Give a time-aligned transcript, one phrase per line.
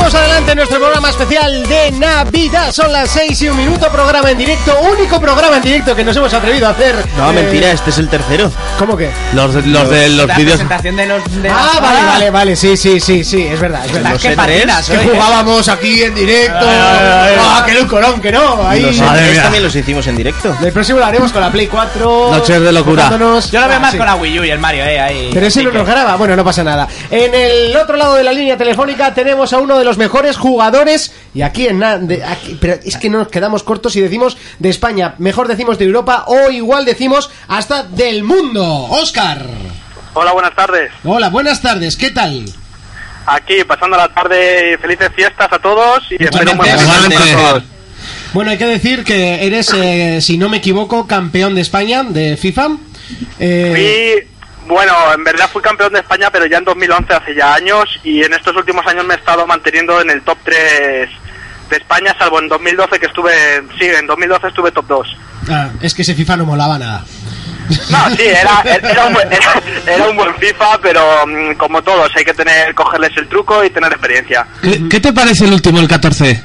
[0.00, 2.72] Seguimos adelante en nuestro programa especial de Navidad.
[2.72, 6.16] Son las 6 y un minuto, programa en directo, único programa en directo que nos
[6.16, 6.96] hemos atrevido a hacer.
[7.18, 8.50] No, Eh, mentira, este es el tercero.
[8.78, 9.10] ¿Cómo que?
[9.34, 10.54] Los de los, de los La vídeos.
[10.56, 11.42] presentación de los.
[11.42, 14.12] De Ah, la- vale, vale, vale, sí, sí, sí, sí, es verdad, es verdad.
[14.12, 16.56] Los ¿Qué E3, patinas, Que jugábamos aquí en directo.
[16.66, 18.66] Ah, que lucorón, que no.
[18.66, 18.80] Ahí.
[18.80, 19.42] Los Madre E3 mía.
[19.42, 20.56] también los hicimos en directo.
[20.62, 22.30] El próximo lo haremos con la Play 4.
[22.32, 23.02] Noches de locura.
[23.04, 23.98] enfocándonos- Yo lo veo Ah, más sí.
[23.98, 24.98] con la Wii U y el Mario, eh.
[24.98, 25.30] Ahí.
[25.32, 26.88] Pero ese no Sí nos que- graba, bueno, no pasa nada.
[27.10, 31.12] En el otro lado de la línea telefónica tenemos a uno de los mejores jugadores
[31.34, 34.36] y aquí en na- de- aquí- pero es que no nos quedamos cortos y decimos
[34.58, 38.64] de España, mejor decimos de Europa o igual decimos hasta del mundo.
[38.90, 39.44] Oscar.
[40.14, 40.90] Hola, buenas tardes.
[41.04, 42.44] Hola, buenas tardes, ¿qué tal?
[43.26, 47.62] Aquí pasando la tarde, felices fiestas a todos y espero un buen todos.
[48.32, 52.36] Bueno, hay que decir que eres, eh, si no me equivoco, campeón de España de
[52.36, 52.68] FIFA.
[53.38, 57.54] Eh, Fui, bueno, en verdad fui campeón de España, pero ya en 2011, hace ya
[57.54, 61.08] años, y en estos últimos años me he estado manteniendo en el top 3
[61.70, 63.32] de España, salvo en 2012 que estuve,
[63.78, 65.16] sí, en 2012 estuve top 2.
[65.50, 67.04] ah, es que ese FIFA no molaba nada.
[67.88, 72.10] No, sí, era, era, un, buen- era, era un buen FIFA, pero mm, como todos,
[72.16, 74.44] hay que tener, cogerles el truco y tener experiencia.
[74.60, 76.42] ¿Qué, qué te parece el último, el 14?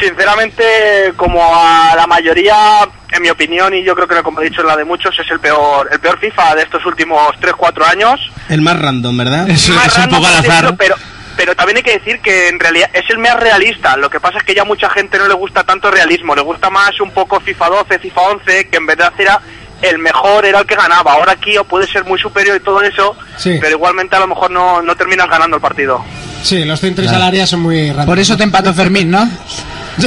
[0.00, 2.80] Sinceramente, como a la mayoría,
[3.12, 5.40] en mi opinión, y yo creo que como he dicho la de muchos, es el
[5.40, 8.20] peor, el peor FIFA de estos últimos 3-4 años.
[8.48, 9.48] El más random, ¿verdad?
[9.50, 10.74] Es, Más es un random, poco al azar.
[10.78, 10.94] Pero,
[11.36, 13.96] pero también hay que decir que en realidad es el más realista.
[13.96, 16.34] Lo que pasa es que ya mucha gente no le gusta tanto realismo.
[16.34, 19.40] Le gusta más un poco FIFA 12, FIFA 11, que en verdad era
[19.82, 21.12] el mejor, era el que ganaba.
[21.14, 23.56] Ahora aquí o puede ser muy superior y todo eso, Sí.
[23.60, 26.04] pero igualmente a lo mejor no, no terminas ganando el partido.
[26.42, 28.06] Sí, los centros al área son muy rápidos.
[28.06, 29.28] Por eso te empató Fermín, ¿no?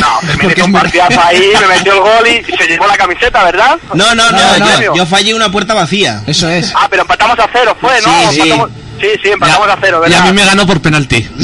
[0.01, 2.87] No, me Porque metió un partidazo ahí, me metió el gol y, y se llevó
[2.87, 3.77] la camiseta, ¿verdad?
[3.93, 4.95] No, no, no, No, yo, no.
[4.95, 6.21] yo fallé una puerta vacía.
[6.27, 6.71] Eso es.
[6.75, 8.31] Ah, pero empatamos a cero, fue, ¿no?
[8.31, 8.49] Sí, sí.
[8.49, 8.69] Empatamos-
[9.01, 10.21] sí, sí, empatamos a cero, y ¿verdad?
[10.21, 11.27] a mí me ganó por penalti.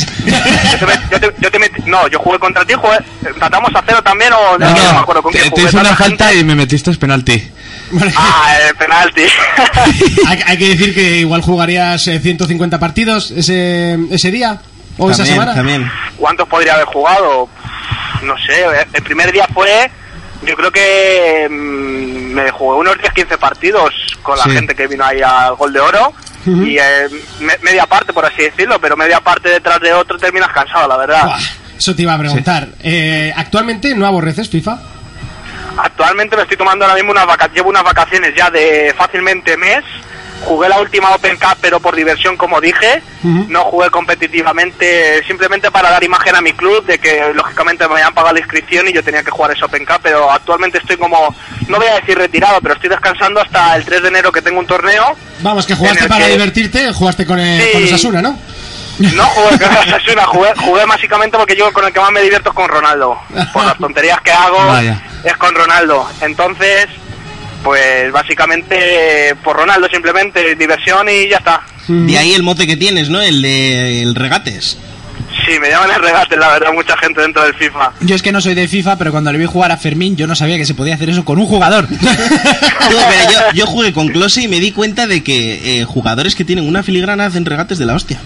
[0.71, 3.71] Yo te met- yo te- yo te metí- no, yo jugué contra ti, jugué, empatamos
[3.75, 5.95] a cero también o no, No, no me acuerdo con te, quién te hice una
[5.95, 6.39] falta gente.
[6.39, 7.51] y me metiste penalti.
[8.15, 9.23] Ah, el penalti.
[10.27, 14.61] hay, hay que decir que igual jugarías eh, 150 partidos ese, ese día
[14.97, 15.55] o esa semana.
[15.55, 15.89] también.
[16.17, 17.49] ¿Cuántos podría haber jugado?
[18.23, 19.89] No sé, el primer día fue,
[20.43, 24.51] yo creo que mm, me jugué unos 10-15 partidos con la Sí.
[24.51, 26.13] gente que vino ahí al Gol de Oro.
[26.45, 27.07] Y eh,
[27.41, 30.97] me- media parte, por así decirlo, pero media parte detrás de otro terminas cansado, la
[30.97, 31.35] verdad.
[31.77, 32.69] Eso te iba a preguntar.
[32.81, 34.79] Eh, ¿Actualmente no aborreces FIFA?
[35.77, 39.83] Actualmente me estoy tomando ahora mismo unas vacaciones, llevo unas vacaciones ya de fácilmente mes.
[40.45, 43.01] Jugué la última Open Cup, pero por diversión, como dije.
[43.23, 48.13] No jugué competitivamente, simplemente para dar imagen a mi club de que, lógicamente, me habían
[48.13, 49.99] pagado la inscripción y yo tenía que jugar ese Open Cup.
[50.01, 51.35] Pero actualmente estoy como,
[51.67, 54.59] no voy a decir retirado, pero estoy descansando hasta el 3 de enero que tengo
[54.59, 55.15] un torneo.
[55.41, 58.07] Vamos, que jugaste para que- divertirte, jugaste con, el, Sí.
[58.07, 58.39] con ¿no?
[58.99, 62.49] No jugué con Osasuna, jugué, jugué básicamente porque yo con el que más me divierto
[62.49, 63.17] es con Ronaldo.
[63.53, 65.01] Por las tonterías que hago Vaya.
[65.23, 66.05] es con Ronaldo.
[66.21, 66.87] Entonces,
[67.63, 71.61] pues básicamente por Ronaldo simplemente diversión y ya está.
[71.87, 73.21] De ahí el mote que tienes, ¿no?
[73.21, 74.77] El de el regates.
[75.45, 77.93] Sí, me llaman el regate, la verdad, mucha gente dentro del FIFA.
[78.01, 80.27] Yo es que no soy de FIFA, pero cuando le vi jugar a Fermín, yo
[80.27, 81.87] no sabía que se podía hacer eso con un jugador.
[82.89, 86.43] Pero yo, yo jugué con Close y me di cuenta de que eh, jugadores que
[86.45, 88.19] tienen una filigrana hacen regates de la hostia.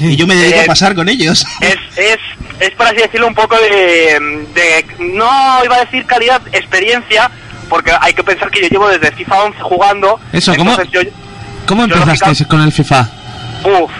[0.00, 1.46] Y yo me dedico Eh, a pasar con ellos.
[1.60, 2.18] Es, es,
[2.60, 7.30] es por así decirlo un poco de, de, no iba a decir calidad, experiencia,
[7.68, 10.20] porque hay que pensar que yo llevo desde FIFA 11 jugando.
[10.32, 11.00] Eso, ¿cómo- yo,
[11.66, 13.06] ¿Cómo empezaste con el FIFA?
[13.64, 13.90] Uf,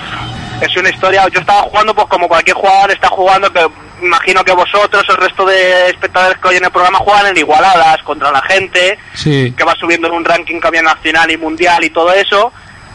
[0.61, 1.27] es una historia.
[1.29, 3.67] Yo estaba jugando, pues como cualquier jugador está jugando, que
[4.03, 8.03] imagino que vosotros, el resto de espectadores que hoy en el programa juegan en igualadas
[8.05, 9.53] contra la gente, Sí.
[9.57, 12.53] que va subiendo en un ranking había nacional y mundial y todo eso.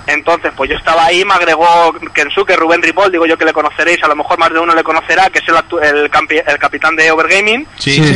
[0.07, 4.03] Entonces, pues yo estaba ahí, me agregó Kensuke, Rubén Ripoll, digo yo que le conoceréis,
[4.03, 6.95] a lo mejor más de uno le conocerá, que es el, el, campi- el capitán
[6.95, 7.65] de Overgaming.
[7.77, 8.15] Sí,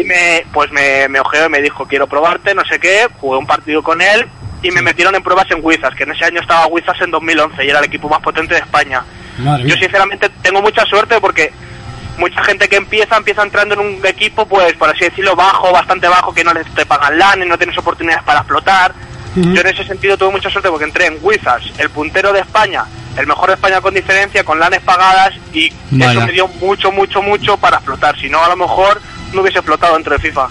[0.00, 3.38] Y me, pues me, me ojeó y me dijo, quiero probarte, no sé qué, jugué
[3.38, 4.26] un partido con él
[4.62, 7.64] y me metieron en pruebas en Wizards, que en ese año estaba Wizards en 2011
[7.64, 9.04] y era el equipo más potente de España.
[9.38, 11.52] Madre Yo sinceramente tengo mucha suerte porque
[12.16, 16.08] mucha gente que empieza, empieza entrando en un equipo, pues por así decirlo, bajo, bastante
[16.08, 18.94] bajo, que no les te pagan LAN y no tienes oportunidades para explotar.
[19.36, 22.84] Yo en ese sentido tuve mucha suerte porque entré en Wizards, el puntero de España,
[23.18, 26.12] el mejor de España con diferencia, con LANes pagadas y Vaya.
[26.12, 28.18] eso me dio mucho, mucho, mucho para explotar.
[28.18, 29.00] Si no, a lo mejor
[29.32, 30.48] no hubiese explotado dentro de FIFA.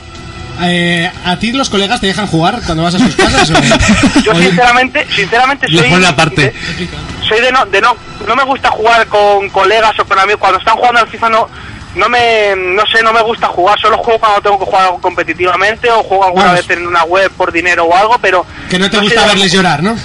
[0.62, 3.50] Eh, ¿A ti los colegas te dejan jugar cuando vas a sus casas?
[3.52, 6.42] o- Yo sinceramente, sinceramente soy pone aparte.
[6.78, 6.90] de-
[7.28, 7.96] soy de no, de no,
[8.26, 10.40] no me gusta jugar con colegas o con amigos.
[10.40, 11.50] Cuando están jugando al FIFA no,
[11.96, 13.80] no me, no sé, no me gusta jugar.
[13.80, 16.68] Solo juego cuando tengo que jugar competitivamente o juego alguna Vamos.
[16.68, 19.82] vez en una web por dinero o algo, pero Que no te gusta verles llorar,
[19.82, 19.98] ¿no?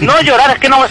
[0.00, 0.84] No llorar, es que no,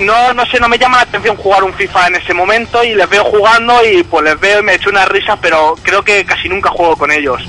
[0.00, 2.94] no, no sé, no me llama la atención jugar un FIFA en ese momento y
[2.94, 6.24] les veo jugando y pues les veo y me echo unas risas, pero creo que
[6.24, 7.42] casi nunca juego con ellos.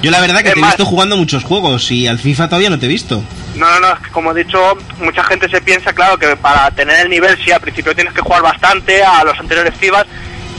[0.00, 2.70] Yo la verdad que Es te he visto jugando muchos juegos y al FIFA todavía
[2.70, 3.22] no te he visto.
[3.56, 6.70] No, no, no, es que como he dicho, mucha gente se piensa, claro, que para
[6.70, 10.06] tener el nivel, sí, al principio tienes que jugar bastante a los anteriores FIFAs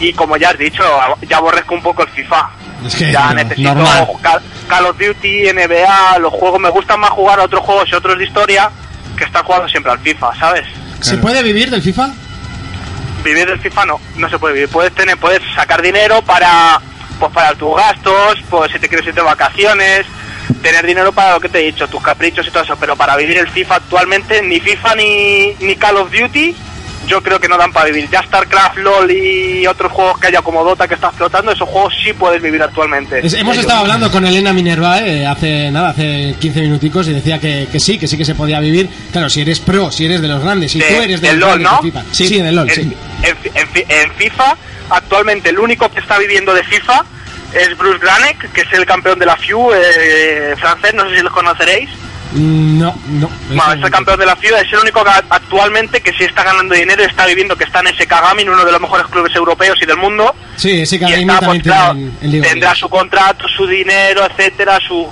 [0.02, 0.84] y como ya has dicho,
[1.30, 2.50] ya aborrezco un poco el FIFA.
[2.86, 3.74] Es que ya necesito.
[4.22, 7.96] Call, Call of Duty, NBA, los juegos, me gustan más jugar a otros juegos y
[7.96, 8.72] otros de historia
[9.16, 10.68] que estar jugando siempre al FIFA, ¿sabes?
[11.02, 12.10] ¿Se puede vivir del FIFA?
[13.24, 14.70] Vivir del FIFA no, no se puede vivir.
[14.70, 16.82] Puedes tener, puedes sacar dinero para,
[17.20, 20.08] pues para tus gastos, pues si te quieres ir de vacaciones,
[20.64, 23.16] tener dinero para lo que te he dicho, tus caprichos y todo eso, pero para
[23.16, 26.56] vivir el FIFA actualmente, ni FIFA ni, ni Call of Duty,
[27.08, 28.08] yo creo que no dan para vivir.
[28.10, 31.94] Ya StarCraft, LOL y otros juegos que haya como Dota que está explotando, esos juegos
[32.04, 33.20] sí puedes vivir actualmente.
[33.26, 33.66] Es- hemos Ellos.
[33.66, 37.80] estado hablando con Elena Minerva eh, hace nada, hace 15 minuticos y decía que, que
[37.80, 38.90] sí, que sí que se podía vivir.
[39.12, 41.40] Claro, si eres pro, si eres de los grandes, si De- tú eres de del
[41.40, 42.00] los LOL, grandes ¿no?
[42.02, 42.04] FIFA.
[42.14, 42.82] Sí, del LOL, en, sí.
[43.24, 44.58] en en en FIFA,
[44.90, 47.04] actualmente el único que está viviendo de FIFA
[47.54, 51.22] es Bruce Granek, que es el campeón de la FIU eh, francés, no sé si
[51.24, 51.90] los conoceréis.
[52.34, 53.30] No, no.
[53.50, 56.44] Bueno, es el campeón de la FIU, es el único que actualmente que sí está
[56.44, 59.36] ganando dinero y está viviendo, que está en ese Kagami, uno de los mejores clubes
[59.36, 60.34] europeos y del mundo.
[60.56, 62.76] Sí, ese Y Kagami está, pues, claro, tiene en, en Liga tendrá Liga.
[62.80, 65.08] su contrato, su dinero, etcétera, su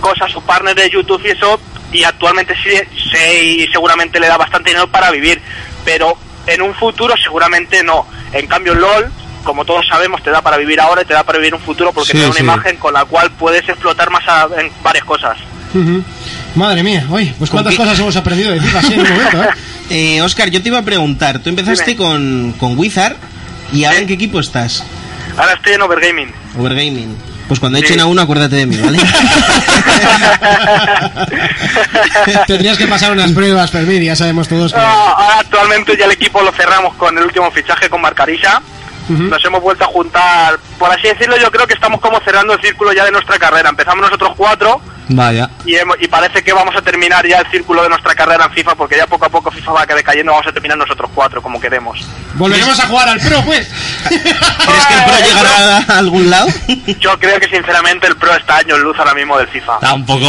[0.00, 1.60] cosa, su partner de YouTube y eso,
[1.92, 2.70] y actualmente sí,
[3.12, 5.40] sí, y seguramente le da bastante dinero para vivir,
[5.84, 6.16] pero
[6.46, 8.06] en un futuro seguramente no.
[8.32, 9.12] En cambio LOL,
[9.44, 11.92] como todos sabemos, te da para vivir ahora y te da para vivir un futuro
[11.92, 12.42] porque Sí, te da una sí.
[12.42, 15.38] imagen con la cual puedes explotar más a- en varias cosas.
[16.54, 19.08] Madre mía, oye, pues ¿Con cuántas qué- cosas hemos aprendido de FIFA así en un
[19.10, 19.48] momento, ¿eh?
[19.90, 21.96] Eh, Oscar, yo te iba a preguntar, tú empezaste Dime.
[21.96, 23.16] con, con Wizard
[23.72, 24.02] y ahora Sí.
[24.02, 24.82] en qué equipo estás?
[25.36, 26.32] Ahora estoy en Overgaming.
[26.58, 27.16] Overgaming.
[27.48, 27.84] Pues cuando Sí.
[27.84, 28.98] echen a uno, acuérdate de mí, ¿vale?
[32.46, 34.78] Tendrías que pasar unas pruebas, Fermín, ya sabemos todos que...
[34.78, 38.62] No, ahora actualmente ya el equipo lo cerramos con el último fichaje con Marcarisa.
[39.08, 42.60] Nos hemos vuelto a juntar, por así decirlo, yo creo que estamos como cerrando el
[42.62, 43.68] círculo ya de nuestra carrera.
[43.68, 45.50] Empezamos nosotros cuatro Vaya.
[45.66, 48.52] y, hemos- y parece que vamos a terminar ya el círculo de nuestra carrera en
[48.52, 51.60] FIFA porque ya poco a poco FIFA va decayendo, vamos a terminar nosotros cuatro como
[51.60, 52.00] queremos.
[52.34, 53.68] Volveremos a jugar al Pro, pues.
[54.08, 56.48] ¿Crees que el Pro llegará a algún lado?
[57.00, 59.74] Yo creo que sinceramente el Pro está años luz ahora mismo del FIFA.
[59.74, 60.20] Está un poco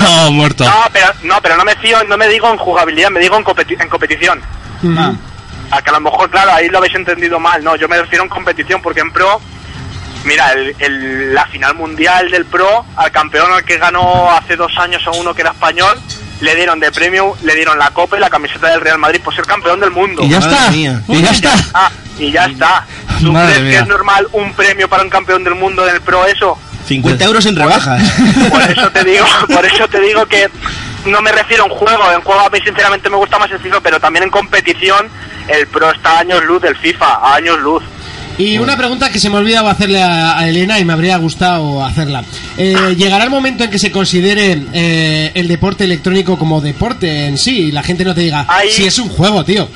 [0.00, 0.64] No, muerto.
[0.64, 3.44] No, pero no, pero no me fío, no me digo en jugabilidad, me digo en,
[3.44, 4.40] competi- en competición.
[4.82, 5.16] Ujú.
[5.70, 8.22] A que a lo mejor, claro, ahí lo habéis entendido mal, no, yo me refiero
[8.24, 9.40] en competición porque en Pro,
[10.24, 14.76] mira, el, el- la final mundial del Pro, al campeón al que ganó hace dos
[14.78, 15.98] años a uno que era español,
[16.40, 19.34] le dieron de premio, le dieron la copa y la camiseta del Real Madrid por
[19.34, 20.22] ser campeón del mundo.
[20.22, 20.70] Y ya está.
[20.70, 21.02] mía.
[21.08, 21.52] Y ya está.
[21.74, 22.86] Ah, y ya está.
[23.20, 26.00] ¿Tú Madre crees que es normal un premio para un campeón del mundo en el
[26.00, 26.56] Pro eso?
[26.86, 28.02] 50 euros en rebajas.
[28.50, 30.48] Por eso te digo, por eso te digo que
[31.06, 33.58] no me refiero a un juego, en juego a mí sinceramente me gusta más el
[33.58, 35.08] FIFA, pero también en competición
[35.48, 37.82] el Pro está a años luz del FIFA, a años luz.
[38.38, 41.16] Y una pregunta que se me ha olvidado hacerle a, a Elena y me habría
[41.16, 42.22] gustado hacerla.
[42.56, 47.36] Eh, ¿Llegará el momento en que se considere eh, el deporte electrónico como deporte en
[47.36, 49.68] sí y la gente no te diga Ahí- si es un juego, tío?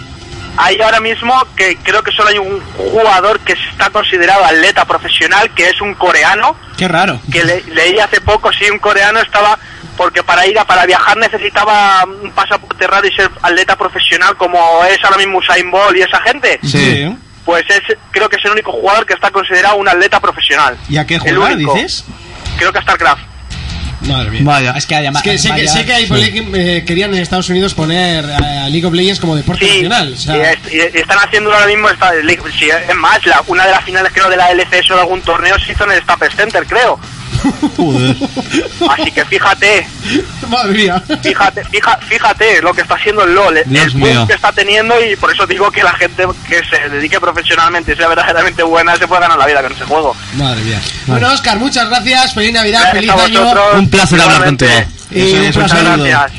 [0.57, 5.51] Hay ahora mismo que creo que solo hay un jugador que está considerado atleta profesional,
[5.55, 7.19] que es un coreano, Qué raro.
[7.33, 9.59] que le- leí hace poco, sí, un coreano estaba,
[9.97, 14.85] porque para ir a, para viajar necesitaba un pasaporte raro y ser atleta profesional como
[14.85, 16.61] es ahora mismo Usain Bolt y esa gente.
[16.63, 17.09] Sí.
[17.45, 17.81] Pues es,
[18.11, 20.77] creo que es el único jugador que está considerado un atleta profesional.
[20.89, 21.19] ¿Y a qué
[21.55, 21.75] único.
[21.75, 22.05] dices?
[22.57, 23.23] Creo que a StarCraft.
[24.03, 24.41] Madre mía.
[24.45, 24.73] Vaya.
[24.77, 25.25] Es que además.
[25.25, 28.69] Es que sé, que sé que hay poli- eh, querían en Estados Unidos poner a
[28.69, 30.13] League of Legends como deporte Sí, nacional.
[30.15, 32.11] O sea, y, es- y- están haciendo ahora mismo esta,
[32.59, 35.23] sí, es más, la, una de las finales creo de la LCS o de algún
[35.23, 36.99] torneo se hizo en el Staples Center, creo.
[37.77, 38.17] Joder.
[38.91, 39.87] Así que fíjate,
[40.49, 41.03] madre mía.
[41.23, 44.95] fíjate, fija- fíjate lo que está haciendo el LOL, el Dios boom que está teniendo
[45.05, 48.97] y por eso digo que la gente que se dedique profesionalmente y sea verdaderamente buena
[48.97, 50.15] se puede ganar la vida con ese juego.
[50.35, 50.81] Madre mía.
[51.07, 52.35] Bueno, Oscar, muchas gracias.
[52.35, 53.55] Feliz Navidad, Gracias feliz año.
[53.79, 54.71] Un placer hablar contigo.
[55.11, 55.85] Y un placer.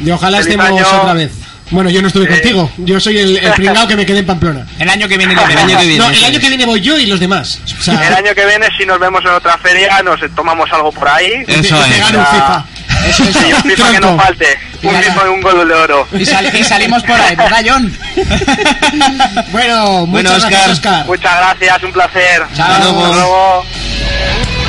[0.02, 1.02] Y ojalá Feliz estemos año.
[1.02, 1.32] otra vez.
[1.74, 2.72] Bueno, yo no estuve contigo.
[2.78, 4.66] Yo soy el, el pringao que me quedé en Pamplona.
[4.80, 5.34] El año que viene.
[5.34, 5.98] El año que viene.
[5.98, 7.60] No, el año que viene voy yo y los demás.
[7.80, 10.92] O sea, El año que viene, si nos vemos en otra feria, nos tomamos algo
[10.92, 11.44] por ahí.
[11.48, 12.04] Eso te es.
[12.06, 12.26] un.
[12.26, 12.66] FIFA.
[13.10, 13.24] Eso,
[13.58, 14.60] un FIFA que no falte.
[14.84, 14.96] Un.
[14.96, 16.08] FIFA y un gol de oro.
[16.14, 17.98] Y, sal- y salimos por ahí, ¿verdad, John?
[19.52, 20.94] Bueno, Bueno, muchas gracias, Oscar.
[21.02, 21.06] Oscar.
[21.08, 22.44] Muchas gracias, un placer.
[22.56, 22.72] Chao.
[22.72, 23.66] Hasta luego.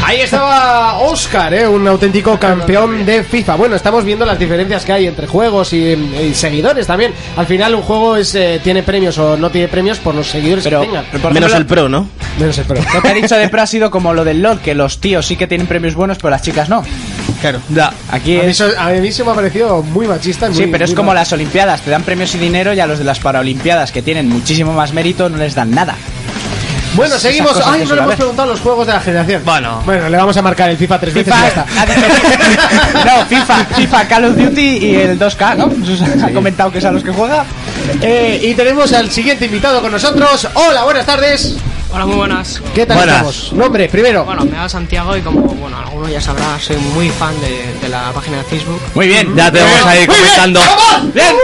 [0.06, 1.66] Ahí estaba Oscar, ¿eh?
[1.66, 3.56] un auténtico campeón de FIFA.
[3.56, 7.12] Bueno, estamos viendo las diferencias que hay entre juegos y, y seguidores también.
[7.36, 10.62] Al final un juego es eh, tiene premios o no tiene premios por los seguidores
[10.64, 11.04] Pero, que tengan.
[11.22, 12.08] por Menos ejemplo, el pro, ¿no?
[12.38, 12.80] Menos el pro.
[12.92, 15.24] Lo que ha dicho de pro ha sido como lo del LOL, que los tíos
[15.26, 16.82] sí que tienen premios buenos, pero las chicas no.
[17.40, 17.60] Claro.
[17.70, 17.90] Ya.
[18.10, 18.60] Aquí A mí, es...
[18.60, 20.52] a mí se me ha parecido muy machista.
[20.52, 21.14] Sí, muy- pero es como mal.
[21.16, 24.28] las Olimpiadas, te dan premios y dinero y a los de las Paralimpiadas, que tienen
[24.28, 25.94] muchísimo más mérito, no les dan nada.
[26.94, 27.60] Bueno, seguimos.
[27.64, 29.42] Ay, no le hemos preguntado los juegos de la generación.
[29.44, 29.82] Bueno.
[29.84, 31.64] Bueno, le vamos a marcar el FIFA tres veces y ya está.
[31.64, 36.24] FIFA, ha dicho- no, FIFA, FIFA, Call of Duty y el 2K, ¿no?
[36.26, 37.44] Ha comentado que es a los que juega.
[38.00, 40.48] Eh, y tenemos al siguiente invitado con nosotros.
[40.54, 41.56] Hola, buenas tardes.
[41.94, 42.60] Hola, muy buenas.
[42.74, 43.14] ¿Qué tal Buenas.
[43.16, 43.52] estamos?
[43.52, 44.24] Nombre, primero.
[44.24, 47.88] Bueno, me llamo Santiago y como, bueno, alguno ya sabrá, soy muy fan de, de
[47.88, 48.80] la página de Facebook.
[48.94, 49.32] Muy bien.
[49.36, 50.60] Ya te vamos ahí comentando.
[51.14, 51.36] Bien.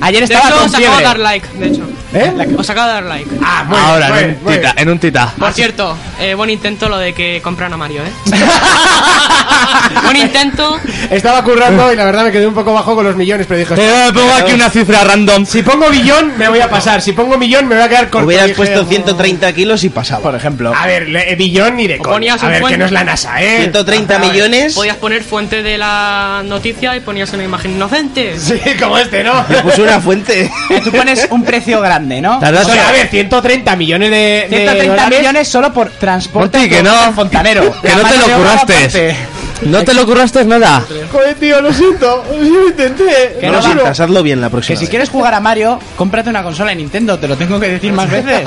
[0.00, 1.82] Ayer De estaba hecho, con os acabo de dar like, de hecho.
[2.14, 2.32] ¿Eh?
[2.56, 3.30] Os acabo de dar like.
[3.44, 5.34] Ah, muy Ahora, bien, muy en muy tita, en un tita.
[5.38, 8.10] Por cierto, eh, buen intento lo de que compran a Mario, ¿eh?
[10.04, 10.78] buen intento.
[11.10, 13.74] Estaba currando y la verdad me quedé un poco bajo con los millones, pero dije,
[13.76, 15.44] Eh, pongo aquí una cifra random.
[15.44, 18.26] si pongo billón me voy a pasar, si pongo millón me voy a quedar corto.
[18.26, 18.86] Hubieras puesto oh.
[18.86, 20.22] 130 kilos y pasaba.
[20.22, 20.72] Por ejemplo.
[20.74, 22.12] A ver, le- eh, billón ni de coña.
[22.14, 22.78] ponías A ver, que fuente.
[22.78, 23.58] no es la NASA, ¿eh?
[23.62, 24.30] 130 A ver.
[24.30, 24.74] millones.
[24.74, 28.38] Podías poner fuente de la noticia y ponías una imagen inocente.
[28.38, 29.44] Sí, como este, ¿no?
[29.62, 30.50] Puse una fuente.
[30.84, 32.38] Tú pones un precio grande, ¿no?
[32.40, 35.18] La verdad O sea, a ver, 130 millones de, de 130 dólares.
[35.20, 37.12] millones solo por transporte Monty, que no.
[37.12, 37.74] fontanero.
[37.82, 39.16] Que no te lo curraste.
[39.62, 40.84] No te lo curraste nada.
[41.10, 42.24] Joder, tío, lo siento.
[42.30, 43.36] Yo lo intenté.
[43.40, 43.72] Que No no lo va.
[43.72, 44.78] sientas, hazlo bien la Que próxima.
[44.78, 44.90] si vez.
[44.90, 48.08] quieres jugar a Mario, cómprate una consola de Nintendo, te lo tengo que decir más
[48.10, 48.42] veces.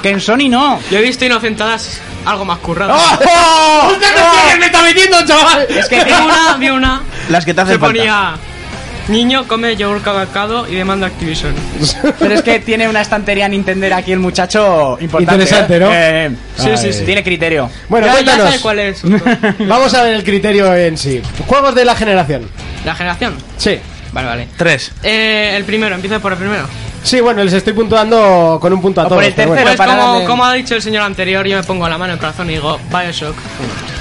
[0.00, 0.80] Que en Sony no.
[0.90, 3.00] Yo he visto inocentadas algo más curradas.
[3.00, 3.88] ¡Oh!
[3.92, 4.08] ¡Hostia,
[4.52, 5.66] qué me está metiendo, chaval!
[5.68, 7.02] Es que Vi una, vi una.
[7.28, 7.86] Las que te Se hacen falta.
[7.98, 8.34] ponía.
[9.08, 11.54] Niño come yogur calcado y demanda Activision.
[12.18, 15.44] Pero es que tiene una estantería Nintendo aquí el muchacho importante.
[15.44, 15.80] Interesante, ¿eh?
[15.80, 15.88] ¿no?
[15.90, 17.04] Eh, Sí, sí, sí.
[17.06, 17.70] Tiene criterio.
[17.88, 18.46] Bueno, ya, ya cuéntanos.
[18.48, 19.02] sabe cuál es.
[19.66, 21.22] Vamos a ver el criterio en sí.
[21.46, 22.50] Juegos de la generación.
[22.84, 23.34] La generación.
[23.56, 23.78] Sí.
[24.12, 24.48] Vale, vale.
[24.58, 24.92] Tres.
[25.02, 26.64] Eh, el primero, empiezo por el primero.
[27.02, 29.16] Sí, bueno, les estoy puntuando con un punto a todos.
[29.16, 29.64] por el pero tercero.
[29.76, 29.76] bueno.
[29.76, 32.18] Pues como, darle- como ha dicho el señor anterior, yo me pongo la mano en
[32.18, 33.36] el corazón y digo Bioshock.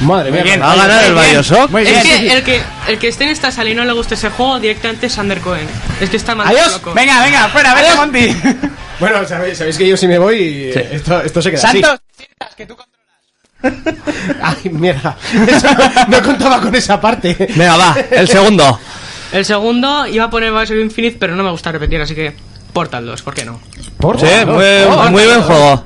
[0.01, 0.43] Madre mía.
[0.43, 0.61] bien.
[0.61, 1.33] Va a ganar el Muy bien.
[1.35, 1.69] Bioshock.
[1.71, 2.03] Muy Es bien.
[2.03, 4.59] que el, que el que esté en esta sala y no le guste ese juego,
[4.59, 5.67] directamente es Sander Cohen.
[6.01, 6.71] Es que está mal Adiós.
[6.73, 6.93] loco.
[6.93, 8.35] Venga, venga, fuera, vete, Monty.
[8.99, 11.99] Bueno, sabéis, sabéis que yo si me voy, eh, esto, esto se queda Santos.
[12.39, 12.65] así.
[14.41, 15.15] Ay, mierda.
[15.47, 17.35] Eso no, no contaba con esa parte.
[17.55, 17.95] Venga, va.
[18.11, 18.79] El segundo.
[19.31, 22.33] El segundo iba a poner Bioshock Infinite, pero no me gusta repetir, así que
[22.77, 23.59] Portal 2, ¿por qué no?
[23.97, 25.83] Por Sí, muy, Oh, muy buen juego.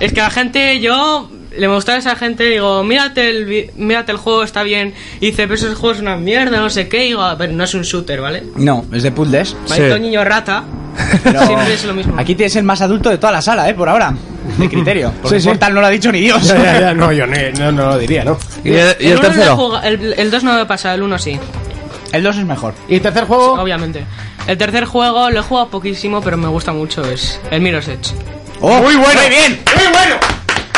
[0.00, 3.70] Es que a la gente, yo le gustaba a esa gente, digo, mírate el, vi-
[3.76, 4.92] mírate el juego, está bien.
[5.20, 7.04] Y dice, pero ese juego es una mierda, no sé qué.
[7.04, 8.42] Y digo, "A ver, no es un shooter, ¿vale?
[8.56, 9.54] No, es de puzzles.
[9.68, 10.64] Maldito niño rata.
[11.22, 12.14] Pero Siempre es lo mismo.
[12.18, 13.74] Aquí tienes el más adulto de toda la sala, ¿eh?
[13.74, 14.12] Por ahora.
[14.58, 15.12] De criterio.
[15.22, 15.48] Porque Sí, sí.
[15.48, 16.42] Portal no lo ha dicho ni Dios.
[16.48, 18.36] Ya, ya, ya, no, yo no, no, no lo diría, ¿no?
[18.64, 19.80] ¿Y el, y el he tercero?
[19.84, 21.38] el, el 2 no me pasa, el 1 sí,
[22.16, 22.74] El 2 es mejor.
[22.88, 23.52] ¿Y tercer juego?
[23.54, 24.04] obviamente.
[24.46, 28.12] El tercer juego lo he jugado poquísimo, pero me gusta mucho, es el Mirror's Edge.
[28.60, 28.80] ¡Oh!
[28.80, 29.20] Muy bueno.
[29.20, 29.60] Muy bien.
[29.76, 30.14] Muy bueno.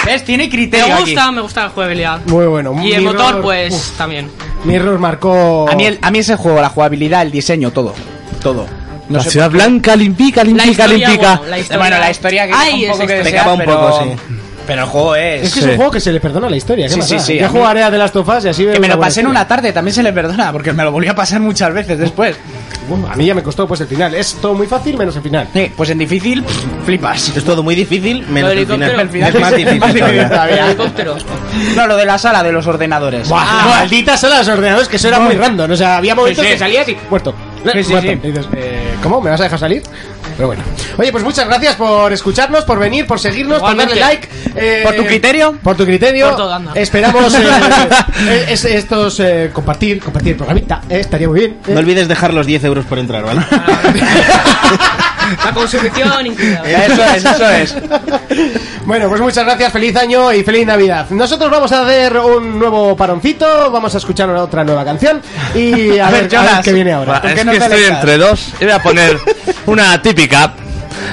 [0.05, 0.25] ¿Ves?
[0.25, 1.13] Tiene Me criterio aquí.
[1.15, 2.21] gusta, me gusta la jugabilidad.
[2.27, 2.75] Muy bueno.
[2.83, 4.31] Y el motor, pues, Uf, también.
[4.65, 5.69] Mirror marcó...
[5.71, 7.95] A mí, el- a mí ese juego, la jugabilidad, el diseño, todo.
[8.43, 8.67] Todo.
[9.09, 11.41] No La sé ciudad blanca, limpica, limpica, limpica.
[11.77, 13.81] bueno, la historia, que Ay, un poco es que desear, un pero...
[13.81, 14.35] poco, sí.
[14.69, 15.43] Pero el juego es...
[15.45, 16.87] Es que es un juego que se le perdona la historia.
[16.87, 17.21] ¿qué Sí, más sí, da?
[17.23, 18.89] sí, Yo a mí- jugaré a The Last of Us y así veo Que me
[18.89, 21.15] lo pasé en buena una tarde, también se le perdona, porque me lo volví a
[21.15, 22.37] pasar muchas veces después.
[22.87, 24.15] Bueno, a mí ya me costó pues el final.
[24.15, 25.49] Es todo muy fácil menos el final.
[25.55, 26.45] Sí, pues en difícil,
[26.85, 27.35] flipas.
[27.35, 28.83] Es todo muy difícil, menos el final.
[28.83, 29.01] helicóptero.
[29.01, 29.81] El final Es más difícil.
[29.81, 30.29] más difícil todavía.
[30.29, 30.67] todavía.
[30.67, 31.17] Helicóptero.
[31.75, 33.29] No, lo de la sala de los ordenadores.
[33.29, 35.71] Buah, malditas son los ordenadores, que eso era muy random.
[35.71, 36.53] O sea, había momentos Sí, sí.
[36.55, 37.35] que salías y muerto.
[37.73, 38.11] Sí, sí, Muerto.
[38.13, 38.19] sí.
[38.23, 39.21] Y dices, eh, ¿cómo?
[39.21, 39.83] ¿Me vas a dejar salir?
[40.39, 40.63] Pero bueno.
[40.97, 43.95] Oye, pues muchas gracias por escucharnos, por venir, por seguirnos, Igualmente.
[43.95, 44.29] por darle like.
[44.55, 45.59] eh, ¿Por tu criterio?
[45.61, 46.29] Por tu criterio.
[46.29, 46.73] Por todo, anda.
[46.77, 47.39] Esperamos eh,
[48.29, 50.81] eh, es- estos eh, compartir, compartir el programita.
[50.89, 51.57] eh, estaría muy bien.
[51.67, 51.73] eh.
[51.73, 53.41] No olvides dejar los 10 euros por entrar, ¿vale?
[55.45, 56.63] La consumición incluida.
[56.65, 57.77] Eso es, eso es.
[58.85, 61.07] Bueno, pues muchas gracias, feliz año y feliz Navidad.
[61.11, 65.21] Nosotros vamos a hacer un nuevo paroncito, vamos a escuchar una otra nueva canción
[65.55, 66.65] y a, A ver, ver, a ver Jonas.
[66.65, 67.13] qué viene ahora.
[67.15, 67.95] Va, ¿Por es no que estoy alejas?
[67.99, 69.19] entre dos y voy a poner
[69.67, 70.53] una típica.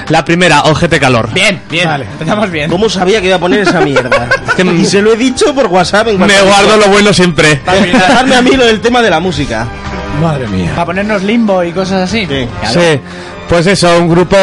[0.08, 1.32] La primera, ojete calor.
[1.32, 1.88] Bien, bien.
[1.88, 2.04] Vale.
[2.04, 2.70] Empezamos bien.
[2.70, 4.28] ¿Cómo sabía que iba a poner esa mierda?
[4.56, 7.56] que y se lo he dicho por WhatsApp en Me guardo lo bueno siempre.
[7.56, 9.66] Para dejarme a mí lo del tema de la música.
[10.20, 10.70] Madre mía.
[10.74, 12.26] Para ponernos limbo y cosas así.
[12.26, 12.48] Sí.
[12.60, 12.80] Claro.
[12.80, 13.00] Sí,
[13.48, 14.36] pues eso, un grupo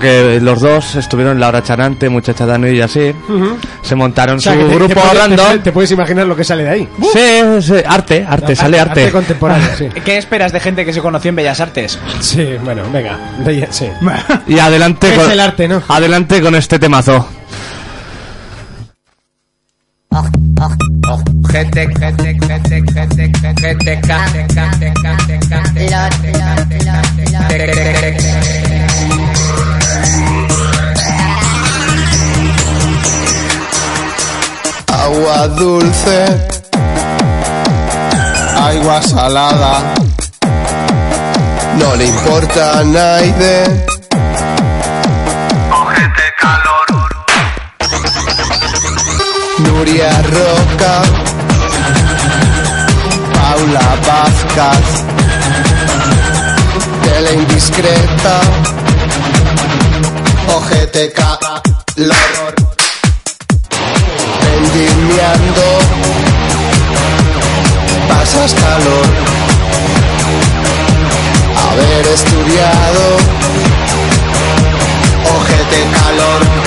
[0.00, 3.12] que los dos estuvieron en La Hora Charante, Muchacha Dano y así.
[3.82, 5.46] Se montaron O sea, su te- grupo te random.
[5.52, 6.88] Te, te puedes imaginar lo que sale de ahí.
[7.12, 9.10] Sí, sí, arte, arte, sale arte.
[9.10, 9.88] contemporáneo, sí.
[10.04, 11.98] ¿Qué esperas de gente que se conoció en Bellas Artes?
[12.20, 13.18] Sí, bueno, venga.
[13.70, 13.88] sí.
[14.46, 15.82] Y adelante Es con, el arte, ¿no?
[15.88, 17.28] adelante con este temazo.
[21.50, 23.34] Jete, ca, ca, ca, ca,
[34.86, 36.46] Agua dulce,
[38.56, 39.94] agua salada,
[41.76, 43.93] no le importa a nadie.
[49.84, 51.02] Nuria Roca,
[53.34, 55.04] Paula Vázquez,
[57.02, 58.40] Tele Indiscreta,
[60.56, 62.54] Ojete Calor,
[64.40, 65.66] Vendimiando,
[68.08, 69.06] pasas calor,
[71.68, 73.18] haber estudiado,
[75.36, 76.63] Ojete Calor.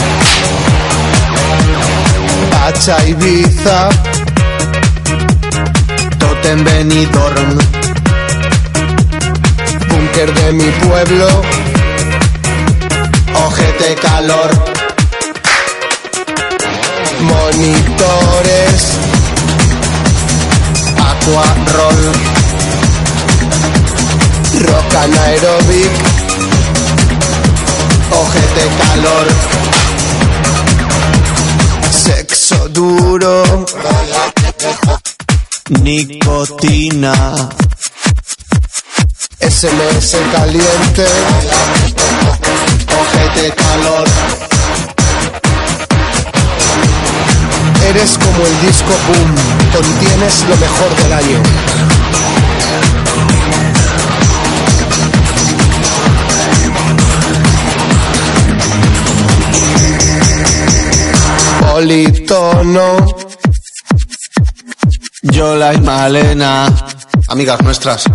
[2.78, 3.90] Pacha Ibiza.
[6.20, 7.58] Totem Benidorm
[9.90, 11.28] Búnker de mi pueblo.
[13.48, 14.52] Ojete calor.
[17.22, 18.82] Monitores.
[21.10, 22.04] Aqua roll.
[24.68, 25.92] Rock anaerobic
[28.12, 29.67] Ojete calor
[32.08, 33.44] Sexo duro.
[35.82, 37.50] Nicotina.
[39.42, 41.06] SMS caliente.
[43.02, 44.08] Ojete calor.
[47.90, 49.36] Eres como el disco boom.
[49.74, 51.97] Contienes lo mejor del año.
[61.78, 63.06] Politono.
[65.22, 66.74] Yola y Malena.
[67.28, 68.06] Amigas nuestras.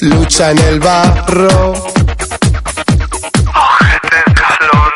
[0.00, 1.72] Lucha en el barro.
[4.34, 4.92] Calor.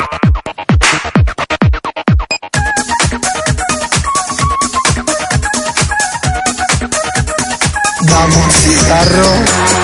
[8.11, 9.84] Vamos, cigarro.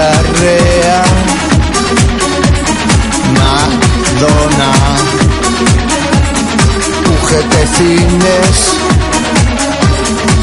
[0.00, 1.02] Diarrea.
[3.36, 4.72] Madonna.
[7.12, 8.58] UGT Cines.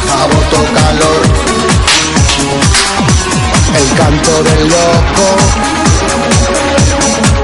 [0.07, 1.23] Jaboto calor.
[3.79, 5.27] El canto del loco.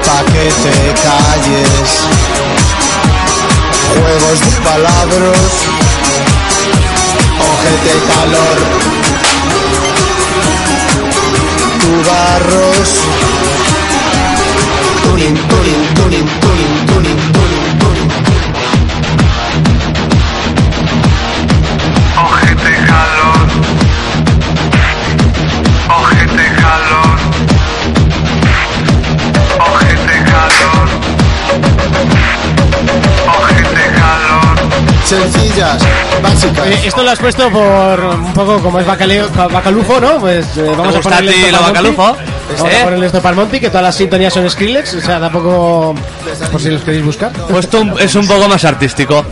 [0.06, 1.90] Pa' que te calles.
[3.90, 5.52] Juegos de palabras.
[7.50, 8.84] Ojete calor.
[11.84, 12.92] Tu barros.
[15.02, 16.73] Tunin, tunin, tunin, tunin,
[35.04, 35.82] Sencillas,
[36.22, 36.66] básicas.
[36.66, 40.18] Eh, esto lo has puesto por un poco como es bacaleo, bacalufo, ¿no?
[40.18, 42.16] Pues eh, vamos a gusta a ponerle ti lo bacalufo?
[42.58, 42.80] Vamos ¿Eh?
[42.80, 45.94] a ponerle esto para Monty, que todas las sintonías son Skrillex, o sea, tampoco
[46.50, 47.30] por si los queréis buscar.
[47.32, 49.24] Pues esto un- es un poco más artístico.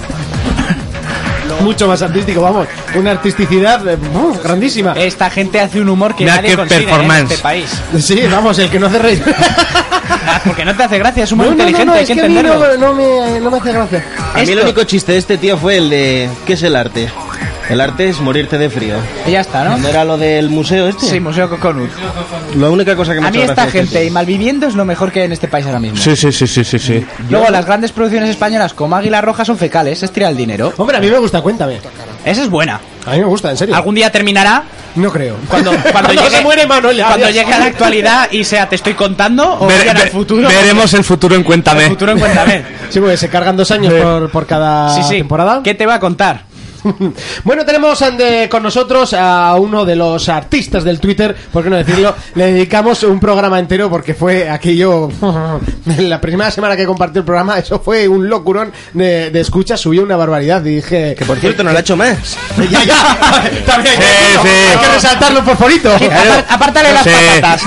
[1.60, 2.66] Mucho más artístico, vamos.
[2.94, 3.96] Una artisticidad eh,
[4.42, 4.92] grandísima.
[4.94, 6.82] Esta gente hace un humor que Mira nadie qué consigue ¿eh?
[6.82, 7.30] en performance.
[7.30, 7.70] este país.
[8.00, 9.24] Sí, vamos, el que no hace reír.
[10.24, 12.08] Ah, Porque no te hace gracia, es humor No, no, no, inteligente, no, hay es
[12.08, 12.76] que que a mí entenderlo.
[12.78, 14.04] no, no me, no me hace gracia.
[14.34, 17.08] A mí el único chiste de este tío fue el de ¿qué es el arte?
[17.68, 18.96] El arte es morirte de frío.
[19.26, 19.78] Y ya está, ¿no?
[19.78, 21.06] ¿No era lo del museo este?
[21.06, 21.90] Sí, Museo Coconut.
[22.56, 24.08] La única cosa que me A mí hecho esta gracia es gente eso.
[24.08, 25.96] y malviviendo es lo mejor que hay en este país ahora mismo.
[25.96, 27.06] Sí, sí, sí, sí, sí, sí.
[27.30, 30.72] Luego las grandes producciones españolas como Águila Roja son fecales, es tirar el dinero.
[30.76, 31.78] Hombre, a mí me gusta, cuéntame.
[32.24, 32.80] Esa es buena.
[33.06, 33.74] A mí me gusta, en serio.
[33.74, 34.62] Algún día terminará
[34.94, 35.36] No creo.
[35.48, 37.32] cuando, cuando, llegue, se muere Manuel, ya, cuando ya.
[37.42, 40.46] llegue a la actualidad y sea te estoy contando o Ver- vayan al ve- futuro.
[40.48, 41.84] Veremos el futuro en Cuéntame.
[41.84, 42.64] El futuro en Cuéntame.
[42.90, 45.16] Sí, porque se cargan dos años por, por cada Sí, sí.
[45.18, 45.60] temporada.
[45.64, 46.42] ¿Qué te va a contar?
[47.44, 51.76] Bueno, tenemos ande- con nosotros a uno de los artistas del Twitter, por qué no
[51.76, 52.14] decirlo.
[52.34, 55.08] Le dedicamos un programa entero porque fue aquello.
[55.98, 60.02] la primera semana que compartió el programa, eso fue un locurón de, de escucha, subió
[60.02, 60.64] una barbaridad.
[60.64, 61.14] Y dije.
[61.18, 62.36] Que por cierto, no lo ha hecho más.
[62.70, 64.48] Ya, ya, también hay que, Sí, decirlo, sí.
[64.72, 65.94] hay que resaltarlo por favorito.
[65.94, 67.10] Apar- Apártale las Sí.
[67.40, 67.62] patatas.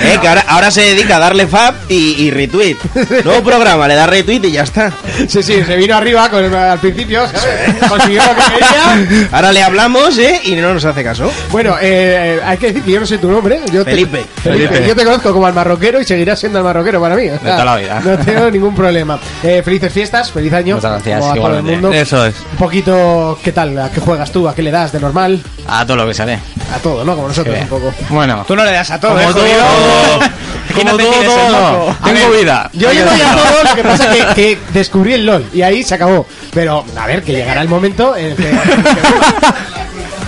[0.00, 2.76] Eh, que ahora, ahora se dedica a darle fab y, y retweet.
[3.24, 4.92] Nuevo programa, le da retweet y ya está.
[5.28, 7.90] Sí, sí, se vino arriba con el- al principio, ¿sabes?
[8.18, 9.28] Que.
[9.32, 10.40] Ahora le hablamos, ¿eh?
[10.44, 11.30] Y no nos hace caso.
[11.50, 13.60] Bueno, eh, hay que decir que yo no sé tu nombre.
[13.72, 14.24] Yo te- Felipe.
[14.42, 14.68] Felipe.
[14.68, 14.88] Felipe.
[14.88, 17.28] Yo te conozco como al marroquero y seguirás siendo el marroquero para mí.
[17.28, 18.00] o sea, toda la vida.
[18.04, 19.18] No tengo ningún problema.
[19.42, 20.76] Eh, felices fiestas, feliz año.
[20.76, 21.92] Muchas gracias, como a todo el mundo.
[21.92, 22.34] Eso es.
[22.52, 23.78] Un poquito, ¿qué tal?
[23.78, 24.48] ¿A qué juegas tú?
[24.48, 25.40] ¿A qué le das de normal?
[25.66, 26.38] A todo lo que sale.
[26.74, 27.14] A todo, ¿no?
[27.16, 27.62] Como nosotros Sí.
[27.62, 27.92] un poco.
[28.10, 29.44] Bueno, Tú no le das a todo, Como ¿eh, todo.
[30.78, 31.96] como todo, moco.
[32.04, 32.70] tengo vida.
[32.72, 35.82] Yo le doy a todo, lo que pasa que, que descubrí el LOL y ahí
[35.82, 36.26] se acabó.
[36.52, 38.52] Pero, a ver, que llegará el momento el que...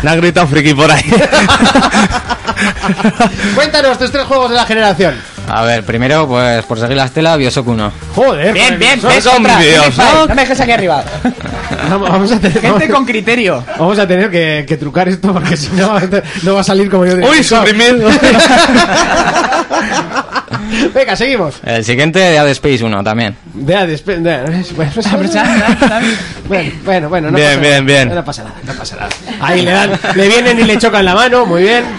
[0.03, 1.05] Me ha gritado friki por ahí.
[3.55, 5.15] Cuéntanos tus tres juegos de la generación.
[5.47, 7.93] A ver, primero, pues por seguir la estela, Bioshock 1.
[8.15, 8.53] Joder.
[8.53, 10.27] Bien, bien, vídeos, Unify, ¿no?
[10.29, 11.03] Me dejes aquí arriba.
[11.91, 13.65] Vamos, vamos a tener, Gente con criterio.
[13.79, 15.99] vamos a tener que, que trucar esto porque si no
[16.43, 17.29] no va a salir como yo digo.
[17.29, 18.01] Uy, suprimir.
[20.95, 21.61] Venga, seguimos.
[21.65, 23.37] El siguiente, Dead Space 1 también.
[23.55, 24.65] Vea, despe- de-
[26.49, 27.81] bueno, bueno, bueno, bueno, no Bien, pasa bien, nada.
[28.05, 28.15] bien.
[28.15, 29.09] No pasa nada, no pasa nada.
[29.41, 31.85] Ahí le dan, le vienen y le chocan la mano, muy bien.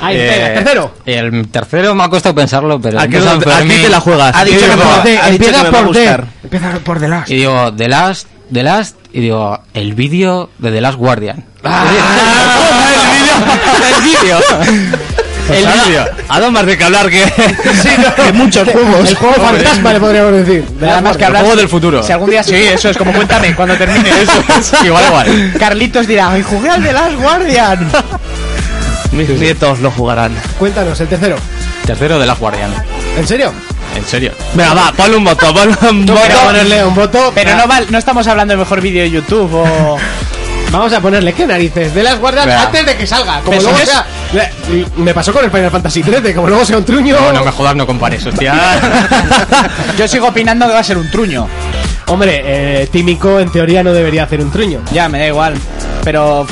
[0.00, 0.94] Ahí, Eh, venga, tercero.
[1.06, 3.00] Y el tercero me ha costado pensarlo, pero...
[3.00, 4.36] Aquí, no- aquí te la juegas.
[4.36, 6.18] Ha dicho que por D, empieza por D.
[6.44, 7.30] Empieza por The Last.
[7.30, 11.44] Y digo, The Last, The Last, y digo, el vídeo de The Last Guardian.
[11.64, 11.86] Ah.
[13.96, 14.38] el vídeo.
[15.50, 16.04] El vídeo.
[16.28, 17.24] A dos más de que hablar que...
[18.26, 19.08] Que muchos juegos.
[19.10, 20.64] El juego fantasma le podríamos decir.
[20.64, 21.42] De Nada las más que hablar.
[21.42, 22.02] juego del futuro.
[22.02, 24.84] Si algún día sí, eso es como cuéntame cuando termine eso.
[24.84, 25.52] igual, igual.
[25.58, 27.88] Carlitos dirá, ¡ay, jugué al de Last Guardian!
[29.12, 30.32] Mis nietos lo jugarán.
[30.58, 31.36] Cuéntanos, el tercero.
[31.86, 32.70] Tercero de Last Guardian.
[33.16, 33.52] ¿En serio?
[33.96, 34.32] En serio.
[34.54, 36.20] Venga, va, ponle un voto, ponle un voto.
[36.44, 37.32] ponerle un voto.
[37.34, 39.96] Pero no, no estamos hablando del mejor vídeo de YouTube o...
[40.70, 42.62] Vamos a ponerle qué narices de las guardias Vea.
[42.64, 43.40] antes de que salga.
[43.40, 44.06] Como ¿Eso luego sea.
[44.96, 47.16] Me pasó con el Final Fantasy XIII, como luego sea un truño.
[47.18, 48.54] No, no me jodas, no compares, hostia.
[49.98, 51.48] Yo sigo opinando que va a ser un truño.
[52.08, 54.80] Hombre, eh, Tímico en teoría no debería hacer un truño.
[54.92, 55.54] Ya, me da igual.
[56.04, 56.46] Pero...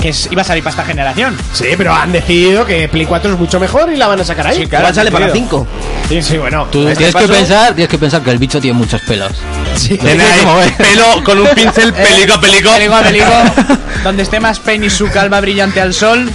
[0.00, 1.36] Que es- iba a salir para esta generación.
[1.52, 4.46] Sí, pero han decidido que Play 4 es mucho mejor y la van a sacar
[4.46, 4.62] ahí.
[4.62, 5.66] Igual sale para entendido.
[5.66, 5.66] 5.
[6.08, 6.66] Sí, sí, bueno.
[6.72, 9.32] Tú Este tienes que pensar, tienes que pensar que el bicho tiene muchos pelos.
[9.76, 9.96] Sí.
[9.98, 12.70] Tiene ahí pelo con un pincel, pelico, pelico.
[12.72, 13.26] Pelico a pelico,
[14.04, 16.30] donde esté más Pain y su calva brillante al sol,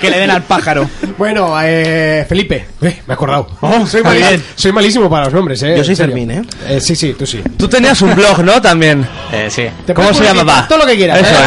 [0.00, 0.88] que le den al pájaro.
[1.18, 2.68] Bueno, eh, Felipe.
[2.80, 3.48] Eh, me he acordado.
[3.60, 5.74] Oh, soy, malísimo para los nombres, eh.
[5.76, 5.96] Yo soy.
[5.96, 6.42] Fermín, ¿eh?
[6.68, 7.42] Eh, Sí, sí, tú sí.
[7.56, 8.62] Tú tenías un blog, ¿no?
[8.62, 9.04] También.
[9.32, 9.66] Eh, sí.
[9.92, 10.66] ¿Cómo se llamaba?
[10.68, 11.18] Todo lo que quieras.
[11.18, 11.44] Eso ¿eh?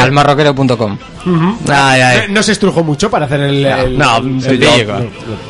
[1.26, 1.28] Es.
[1.28, 1.58] Almarroquero.com.
[1.70, 2.22] Ay, ay.
[2.30, 3.66] No se estrujó mucho para hacer el.
[3.66, 4.70] el- No, el- sí, el- yo-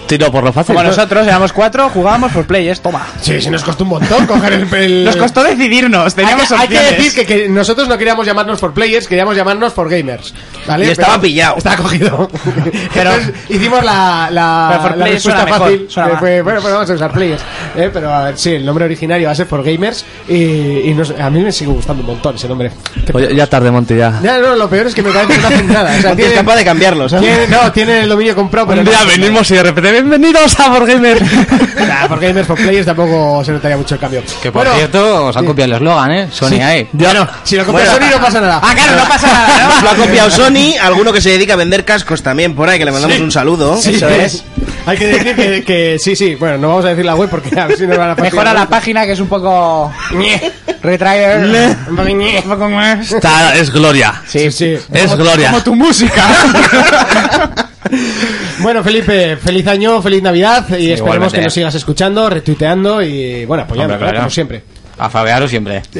[0.08, 0.76] tiro por lo fácil.
[0.76, 3.06] Como nosotros éramos cuatro, jugábamos por players, toma.
[3.22, 4.74] Sí, sí, nos costó un montón coger el.
[4.74, 6.98] el- Nos costó decidirnos, Hay teníamos que, hay que opciones.
[7.04, 10.34] decir que, que nosotros no queríamos llamarnos por players, queríamos llamarnos por gamers.
[10.68, 10.86] ¿vale?
[10.86, 11.58] Y estaba Pero- pillado.
[11.58, 12.30] Estaba cogido.
[12.94, 15.86] Pero- Entonces, hicimos la, la, Pero la respuesta suena mejor, fácil.
[15.90, 16.20] suena que más.
[16.20, 17.42] fue, bueno, pues vamos a usar players.
[17.76, 17.90] ¿eh?
[17.94, 20.06] Pero a ver, sí, el nombre originario va a ser for gamers.
[20.28, 20.34] Y,
[20.90, 22.72] y nos- a mí me sigue gustando un montón ese nombre.
[23.14, 24.20] Oye, ya tarde, Monty, ya.
[24.22, 25.96] Ya, no, lo peor es que me parece no nada.
[25.98, 27.26] O sea, es tienen- capaz de cambiarlo, ¿sabes?
[27.30, 29.92] tienen- no, tienen el dominio comprado, pero Un no día hacen venimos y de repente,
[29.92, 31.22] bienvenidos a Wargamer.
[31.22, 31.62] nada.
[32.02, 34.24] Nah, por gamers, por players tampoco se notaría mucho el cambio.
[34.42, 36.28] Que por Bueno, cierto, os han copiado el eslogan, ¿eh?
[36.32, 36.88] Sony ahí.
[36.94, 38.06] Bueno, si lo compras Bueno.
[38.08, 38.60] Sony no pasa nada.
[38.64, 39.82] Ah, claro, no pasa nada, Nos ¿no?
[39.84, 42.86] lo ha copiado Sony, alguno que se dedica a vender cascos también por ahí, que
[42.86, 43.78] le mandamos un saludo.
[43.82, 44.44] Sí, Eso es.
[44.86, 46.36] Hay que decir que, que sí, sí.
[46.36, 48.34] Bueno, no vamos a decir la web porque a ver si nos van a fastidiar.
[48.34, 49.92] Mejora la página que es un poco...
[50.82, 51.78] Retrailer.
[51.90, 53.12] Un poco ñe, un poco más.
[53.12, 54.22] Está, es gloria.
[54.28, 54.76] Sí, sí.
[54.92, 55.50] Es gloria.
[55.52, 56.28] Como tu música.
[58.60, 61.38] Bueno, Felipe, feliz año, feliz Navidad y esperemos igualmente.
[61.38, 64.20] que nos sigas escuchando, retuiteando y, bueno, apoyando, Hombre, claro.
[64.20, 64.64] como siempre.
[65.02, 65.82] A fabearos siempre.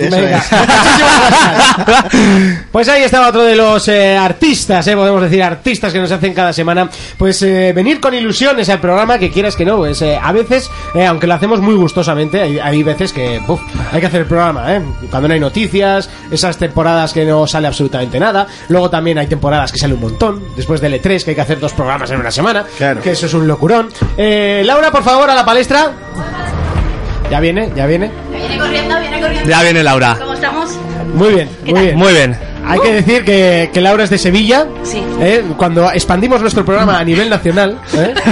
[2.72, 6.34] Pues ahí estaba otro de los eh, artistas, eh, podemos decir artistas que nos hacen
[6.34, 10.18] cada semana, pues eh, venir con ilusiones al programa, que quieras que no, pues eh,
[10.22, 13.60] a veces, eh, aunque lo hacemos muy gustosamente, hay, hay veces que uf,
[13.92, 17.68] hay que hacer el programa, eh, cuando no hay noticias, esas temporadas que no sale
[17.68, 21.36] absolutamente nada, luego también hay temporadas que sale un montón, después del E3 que hay
[21.36, 23.02] que hacer dos programas en una semana, Claro.
[23.02, 23.90] que eso es un locurón.
[24.18, 25.92] Eh, Laura, por favor, a la palestra.
[27.32, 28.12] Ya viene, ya viene.
[28.30, 29.50] Viene corriendo, viene corriendo.
[29.50, 30.18] Ya viene Laura.
[30.20, 30.78] ¿Cómo estamos?
[31.14, 31.98] Muy bien, ¿Qué muy bien.
[31.98, 32.51] Muy bien.
[32.72, 34.66] Hay que decir que, que Laura es de Sevilla.
[34.84, 35.04] Sí.
[35.20, 35.44] ¿eh?
[35.58, 37.78] Cuando expandimos nuestro programa a nivel nacional.
[37.94, 38.14] ¿eh?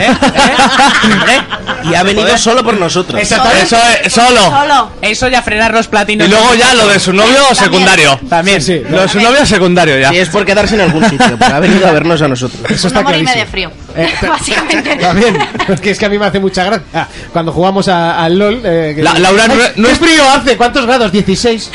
[1.81, 3.21] Y ha venido solo por nosotros.
[3.21, 3.63] Exactamente.
[3.63, 4.41] Eso es, solo.
[4.41, 4.91] Solo.
[5.01, 6.27] Eso ya frenar los platinos.
[6.27, 8.19] Y luego ya lo de su novio secundario.
[8.29, 8.61] También.
[8.61, 10.09] Sí, Lo de su novio secundario ya.
[10.09, 12.61] Si es por quedarse en algún sitio, pero ha venido a vernos a nosotros.
[12.69, 13.71] Eso está no morirme de frío.
[13.95, 14.95] Eh, te- Básicamente.
[15.01, 17.07] También, porque es que a mí me hace mucha gracia.
[17.31, 18.61] Cuando jugamos a- al LOL.
[18.65, 20.57] eh, que- La- Laura, no- Ay, no ¿Qué es- frío hace?
[20.57, 21.11] ¿Cuántos grados?
[21.13, 21.71] 16.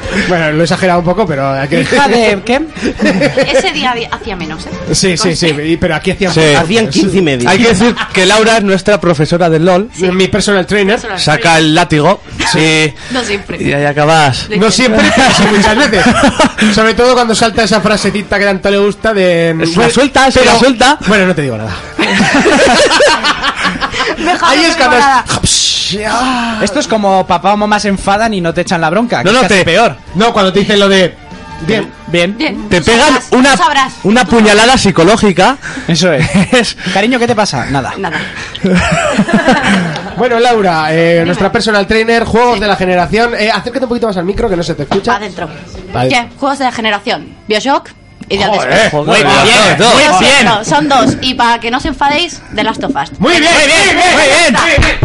[0.28, 1.80] Bueno, lo he exagerado un poco, pero hay que...
[1.82, 2.40] Hija de...
[2.44, 2.60] ¿Qué?
[3.56, 4.94] Ese día hacía menos, ¿eh?
[4.94, 6.32] Sí, sí, sí, y- pero aquí hacían...
[6.32, 6.40] Sí.
[6.56, 7.48] Hacían 15 y medio.
[7.48, 9.90] Hay que decir que Laura es nuestra profesora del LOL.
[10.12, 11.00] Mi personal trainer.
[11.16, 12.20] Saca el látigo
[12.54, 13.62] y, No siempre.
[13.62, 14.48] y ahí acabas.
[14.56, 16.04] No siempre, pero sí muchas veces.
[16.74, 19.54] Sobre todo cuando salta esa frasecita que tanto le gusta de...
[19.76, 20.98] La suelta, se la suelta.
[21.06, 21.72] Bueno, no te digo nada.
[24.42, 24.96] Ahí es cuando...
[26.64, 29.18] Esto es como papá o mamá se enfadan y no te echan la bronca.
[29.22, 29.96] No, que no, es casi te- peor.
[30.14, 31.14] No, cuando te dicen lo de...
[31.66, 31.88] Bien.
[32.08, 32.36] Bien.
[32.36, 33.92] Bien, Te tú pegan sabrás, una, sabrás.
[34.02, 35.56] una puñalada psicológica.
[35.86, 36.12] Eso
[36.52, 36.76] es.
[36.92, 37.66] Cariño, ¿qué te pasa?
[37.66, 37.92] Nada.
[37.98, 38.18] Nada.
[40.16, 43.32] Bueno, Laura, eh, nuestra personal trainer, juegos de la generación.
[43.34, 45.16] Eh, acércate un poquito más al micro que no se te escucha.
[45.16, 45.48] Adentro.
[45.92, 46.10] Vale.
[46.10, 46.28] ¿Qué?
[46.38, 47.34] Juegos de la generación.
[47.48, 47.88] Bioshock
[48.32, 48.92] y Joder.
[48.92, 50.64] Muy bien, Dos, muy bien.
[50.64, 51.16] son dos.
[51.20, 53.18] Y para que no os enfadéis, The Last of Us.
[53.18, 54.54] Muy bien, muy bien, muy bien.
[54.54, 54.98] muy bien.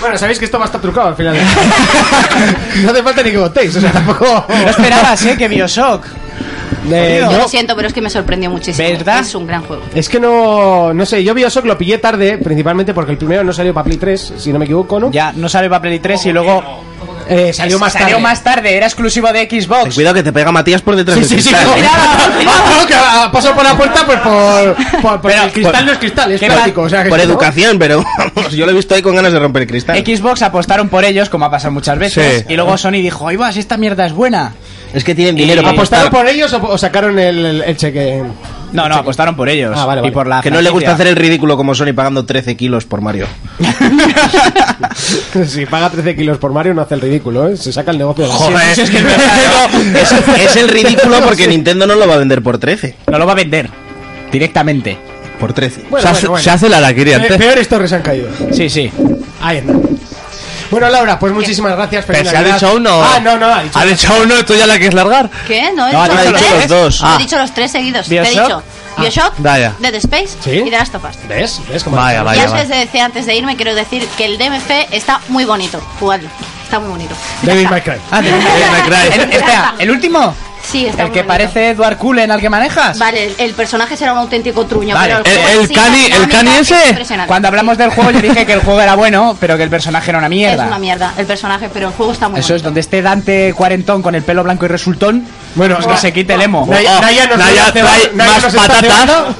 [0.00, 1.36] Bueno, sabéis que esto va a estar trucado al final.
[2.82, 4.44] no hace falta ni que votéis, o sea, tampoco.
[4.48, 5.36] No esperabas, ¿eh?
[5.38, 6.04] Que Bioshock.
[6.90, 8.88] Eh, Yo no, lo siento, pero es que me sorprendió muchísimo.
[8.88, 9.20] ¿Verdad?
[9.20, 9.82] Es un gran juego.
[9.94, 13.52] es que no, no sé, yo Bioshock lo pillé tarde, principalmente porque el primero no
[13.52, 15.10] salió para Play 3, si no me equivoco, ¿no?
[15.10, 16.62] Ya, no salió para Play 3 y luego...
[17.28, 18.22] Eh, salió más Salió tarde.
[18.22, 19.94] más tarde, era exclusivo de Xbox.
[19.94, 21.54] Cuidado que te pega Matías por detrás Sí, del sí, sí.
[21.54, 21.76] cristal, no.
[21.76, 22.44] ¿eh?
[22.44, 22.94] No, que
[23.32, 26.32] pasado por la puerta pues por, por, por Pero, el cristal por- no es cristal,
[26.32, 27.24] es ¿qué plástico, o sea que Por ¿no?
[27.24, 29.98] educación, pero vamos, yo lo he visto ahí con ganas de romper el cristal.
[30.04, 32.44] Xbox apostaron por ellos, como ha pasado muchas veces.
[32.46, 32.52] Sí.
[32.52, 34.52] Y luego Sony dijo, ¡ay, va, si esta mierda es buena!
[34.94, 36.26] Es que tienen dinero para ¿Apostaron apostar.
[36.26, 38.22] por ellos o, o sacaron el, el- el cheque?
[38.72, 39.72] No, no, apostaron por ellos.
[39.76, 40.12] Ah, vale, Y vale.
[40.12, 40.94] por la Que no le gusta franquicia.
[40.94, 43.26] hacer el ridículo como Sony pagando 13 kilos por Mario.
[45.46, 47.56] si paga 13 kilos por Mario no hace el ridículo, ¿eh?
[47.56, 48.98] Se saca el negocio de la Joder, es que
[50.00, 50.12] es,
[50.50, 52.94] es el ridículo porque Nintendo no lo va a vender por 13.
[53.10, 53.68] No lo va a vender.
[54.32, 54.98] Directamente.
[55.38, 55.84] Por 13.
[55.90, 56.42] Bueno, se, bueno, hace, bueno.
[56.44, 57.36] se hace la araquiri Pe- antes.
[57.36, 58.28] peores torres han caído.
[58.52, 58.90] Sí, sí.
[59.40, 59.72] Ahí está.
[60.70, 62.04] Bueno, Laura, pues muchísimas gracias.
[62.06, 63.02] Pero si ha dicho uno.
[63.02, 63.78] Ah, no, no, ha dicho.
[63.78, 65.30] Ha dicho uno, ¿tú ya la quieres largar?
[65.46, 65.70] ¿Qué?
[65.74, 66.58] No, he No, dicho no, los ha dicho tres.
[66.60, 67.00] los dos.
[67.00, 67.16] He Ah.
[67.18, 68.08] dicho los tres seguidos.
[68.08, 68.32] ¿Bioshock?
[68.32, 68.62] Te he dicho
[68.98, 69.72] Bioshock, Vaya.
[69.78, 70.50] Dead Space Sí.
[70.50, 71.16] y The Last of Us.
[71.28, 71.60] ¿Ves?
[71.68, 72.74] ¿Ves cómo Vaya, y vaya, antes vaya.
[72.74, 75.80] de decir, antes de irme, quiero decir que el DMC está muy bonito.
[76.00, 76.28] Jugadlo.
[76.64, 77.14] Está muy bonito.
[77.42, 77.92] David Cry.
[78.10, 78.28] Ah, de-
[79.14, 80.34] el, espera, ¿el último?
[80.76, 81.26] Sí, está ¿El muy que bonito.
[81.28, 82.98] parece Edward Cullen al que manejas?
[82.98, 85.14] Vale, el, el personaje será un auténtico truño, Vale.
[85.22, 86.88] pero El- juego el sí, cani- el dinámica cani es ese.
[86.90, 87.28] impresionante.
[87.28, 90.10] Cuando hablamos del juego yo dije que el juego era bueno, pero que el personaje
[90.10, 90.64] era una mierda.
[90.64, 92.64] Es una mierda el personaje, pero el juego está muy Eso es bonito.
[92.66, 95.24] donde esté Dante cuarentón con el pelo blanco y resultón.
[95.54, 96.66] Bueno, que se quite el emo.
[96.68, 98.82] Naya, Oh, Naya nos Naya Naya más nos está patatas.
[98.82, 99.36] cebando.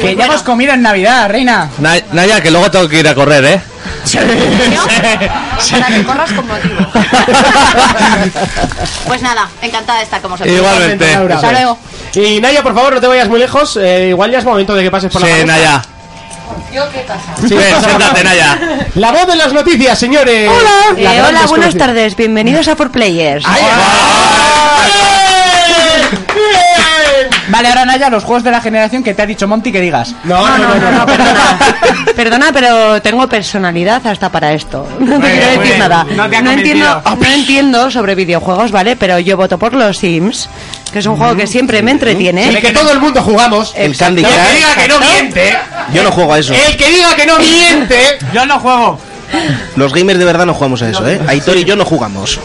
[0.00, 1.68] Que ya hemos comido en Navidad, reina.
[1.78, 3.60] Na- Naya, que luego tengo que ir a correr, ¿eh?
[5.70, 6.86] Para que corras con motivo.
[9.06, 10.54] pues nada, encantada de estar con vosotros.
[10.54, 11.12] Igualmente.
[11.12, 11.36] Laura.
[11.36, 11.78] Hasta luego.
[12.14, 13.76] Y Naya, por favor, no te vayas muy lejos.
[13.76, 15.56] eh, igual ya es momento de que pases por la Sí, palestra.
[15.56, 15.82] Naya.
[16.72, 17.34] ¿Yo qué pasa?
[17.48, 18.24] Sí, Ven, pasa, siéntate, pasa.
[18.24, 18.58] Naya.
[18.96, 20.50] La voz de las noticias, señores.
[20.50, 22.14] Hola, La Eh, hola, buenas tardes.
[22.16, 23.44] Bienvenidos a For Players.
[27.48, 30.14] Vale, ahora Naya, los juegos de la generación que te ha dicho Monty que digas.
[30.24, 31.58] No, no, no, no, no, Perdona,
[32.16, 34.86] perdona, pero tengo personalidad hasta para esto.
[34.98, 36.04] No te quiero decir nada.
[36.16, 38.96] No te entiendo, no entiendo sobre videojuegos, ¿vale?
[38.96, 40.48] Pero yo voto por los Sims,
[40.92, 42.48] que es un juego que siempre me entretiene.
[42.48, 43.72] El que todo el mundo jugamos.
[43.76, 45.58] El Candy El que diga que no miente.
[45.92, 46.54] Yo no juego a eso.
[46.54, 48.18] El que diga que no miente.
[48.32, 48.98] Yo no juego.
[49.76, 51.20] Los gamers de verdad no jugamos a eso, ¿eh?
[51.26, 52.38] Aitor y yo no jugamos.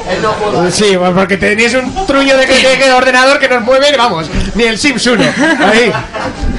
[0.72, 4.64] Sí, pues porque tenéis un truño de, que- de ordenador que nos mueve, vamos, ni
[4.64, 5.24] el Sims 1.
[5.72, 5.92] Ahí.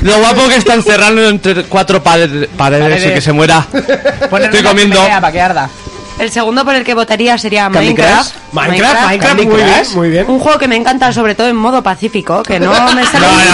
[0.03, 3.13] Lo guapo que está encerrando entre cuatro paredes, paredes y Paredes.
[3.15, 3.67] que se muera.
[4.31, 5.01] Ponerle Estoy comiendo.
[5.03, 5.69] para que arda.
[6.21, 8.35] El segundo por el que votaría sería Minecraft.
[8.53, 10.27] Minecraft, Minecraft, Candy muy bien, muy bien.
[10.29, 13.51] Un juego que me encanta sobre todo en modo pacífico, que no me salen bichos.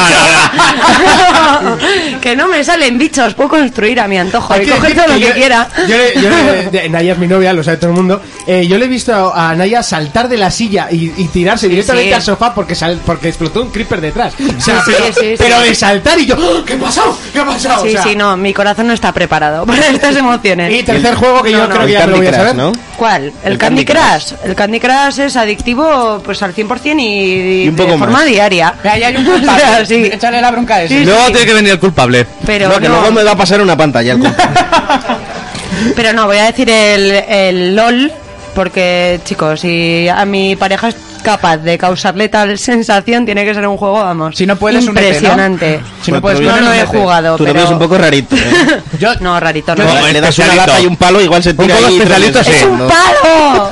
[2.20, 5.14] que no me salen bichos, puedo construir a mi antojo Hay y coger todo lo
[5.14, 5.68] que yo- quiera.
[5.87, 6.31] Yo, le- yo
[6.72, 8.20] le- Naya es mi novia, lo sabe todo el mundo.
[8.46, 12.09] Eh, yo le he visto a Naya saltar de la silla y, y tirarse directamente
[12.11, 12.14] sí.
[12.14, 14.35] al sofá porque sal- porque explotó un creeper detrás.
[14.35, 16.64] O sea, Sí, pero, de saltar y yo, ¡Oh!
[16.64, 17.16] ¿qué ha pasado?
[17.33, 17.83] ¿Qué ha pasado?
[17.83, 20.72] Sí, O sea, sí, no, mi corazón no está preparado para estas emociones.
[20.72, 22.56] Y tercer juego que yo No, creo que ya lo voy a saber.
[22.57, 22.73] ¿No?
[22.97, 23.33] ¿Cuál?
[23.45, 24.33] El, El Candy, Candy Crush.
[24.45, 28.27] El Candy Crush es adictivo pues al 100% y, Y un de poco forma más.
[28.27, 28.75] diaria.
[28.85, 29.61] Ahí hay un O culpable.
[29.61, 30.11] sea, sí.
[30.12, 30.99] Échale la bronca a ese.
[31.01, 31.33] Sí, Luego sí.
[31.33, 32.27] tiene que venir el culpable.
[32.45, 34.49] Pero No, que no, luego me va a pasar una pantalla el compa.
[35.97, 38.12] pero no, voy a decir el, el LOL
[38.55, 43.67] porque, chicos, si a mi pareja es capaz de causarle tal sensación, tiene que ser
[43.67, 45.07] un juego, vamos, Si no puedes, únete, ¿no?
[45.07, 45.81] impresionante.
[46.03, 47.65] Si no Pues puedes, No lo he jugado, novio pero...
[47.65, 48.37] es un poco rarito.
[48.37, 48.81] ¿eh?
[49.01, 49.85] Yo, No, rarito, no.
[49.85, 52.09] No, No, le das una lata y un palo, igual se tira poco ahí tres
[52.11, 52.51] especialito, sí.
[52.53, 53.71] ¡Es un palo!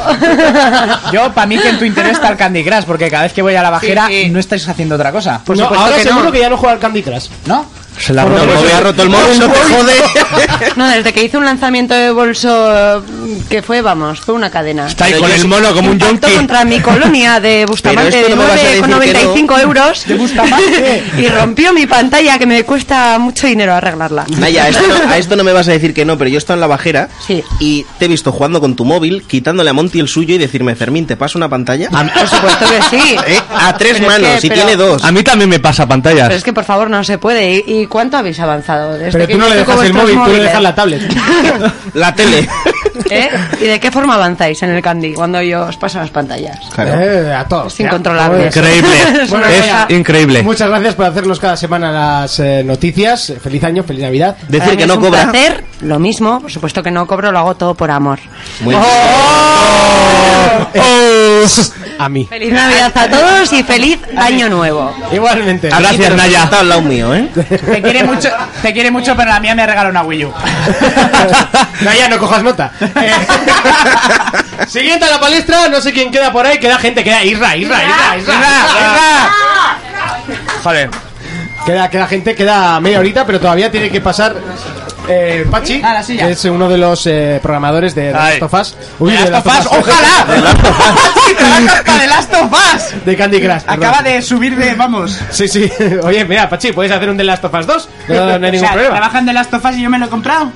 [1.12, 3.42] yo para mí que en tu interés está el Candy Crush, porque cada vez que
[3.42, 4.30] voy a la bajera Sí, sí.
[4.30, 5.40] no estáis haciendo otra cosa.
[5.44, 6.32] Por No, supuesto ahora que seguro no.
[6.32, 7.26] que ya no juega al Candy Crush.
[7.46, 7.66] ¿No?
[7.98, 8.70] Se la ha No, roto el móvil.
[8.72, 9.92] ha roto el móvil, no te jode.
[10.76, 14.86] No, desde que hice un lanzamiento de bolso mm, que fue, vamos, fue una cadena.
[14.88, 16.32] Está ahí Pero con el mono como un yonki.
[16.32, 20.04] contra mi colonia de Bustamante de no me vas a decir que 9,95 euros
[21.18, 24.24] y rompió mi pantalla que me cuesta mucho dinero arreglarla.
[24.38, 26.36] Naya, a esto, no, a esto no me vas a decir que no, pero yo
[26.36, 27.42] he estado en la bajera Sí.
[27.60, 30.74] y te he visto jugando con tu móvil, quitándole a Monty el suyo y decirme,
[30.74, 31.90] Fermín, ¿te paso una pantalla?
[31.90, 33.16] Por supuesto que sí.
[33.26, 35.04] Eh, A tres Pero es manos, que- y pero- tiene dos.
[35.04, 36.26] A mí también me pasa pantallas.
[36.28, 37.62] Pero es que por favor no se puede.
[37.66, 38.98] ¿Y, y cuánto habéis avanzado?
[38.98, 41.02] Desde Pero que tú no le dejas el móvil, tú le dejas la tablet.
[41.94, 42.48] La tele.
[43.10, 43.28] ¿Eh?
[43.60, 46.58] ¿Y de qué forma avanzáis en el Candy cuando yo os paso las pantallas?
[46.78, 47.72] Eh, a todos.
[47.74, 48.46] Es incontrolable.
[48.46, 48.88] Increíble.
[49.28, 49.46] Bueno,
[49.88, 50.42] es increíble.
[50.42, 53.32] Muchas gracias por hacernos cada semana las eh, noticias.
[53.42, 54.36] Feliz año, feliz Navidad.
[54.36, 55.30] Para Decir mí que es no un cobra.
[55.30, 58.18] placer, lo mismo, por supuesto que no cobro, lo hago todo por amor.
[58.60, 58.74] Muy
[61.98, 62.26] A mí.
[62.26, 64.94] Feliz Navidad a todos y feliz Año Nuevo.
[65.12, 65.72] Igualmente.
[65.72, 66.44] A Gracias, Naya.
[66.44, 67.28] Está al lado mío, ¿eh?
[67.34, 68.28] Te quiere mucho,
[68.62, 70.32] te quiere mucho, pero la mía me ha regalado una Wii U.
[71.82, 72.72] Naya, no cojas nota.
[72.80, 73.12] Eh,
[74.66, 76.58] Siguiente a la palestra, no sé quién queda por ahí.
[76.58, 78.34] Queda gente, queda Isra, Isra, Isra, Isra.
[78.34, 79.34] Isra.
[80.62, 80.90] Joder.
[81.66, 84.34] Queda, queda gente, queda media horita, pero todavía tiene que pasar
[85.08, 86.26] eh, Pachi, Ah, la silla.
[86.26, 88.40] que es uno de los eh, programadores de The Ay.
[88.40, 88.76] Last of Us.
[88.98, 89.88] Uy, The de Last of Last Us, of Us.
[89.88, 90.26] ¡Ojalá!
[91.26, 93.04] ¡Sí, te la carta de Last of Us!
[93.04, 93.62] De Candy Crush.
[93.62, 93.84] perdón.
[93.84, 95.18] Acaba de subir de, vamos.
[95.30, 95.70] Sí, sí.
[96.02, 97.88] Oye, mira, Pachi, ¿puedes hacer un The Last of Us 2?
[98.08, 98.96] No, no hay o ningún sea, problema.
[98.96, 100.52] trabajan de Last of Us y yo me lo he comprado.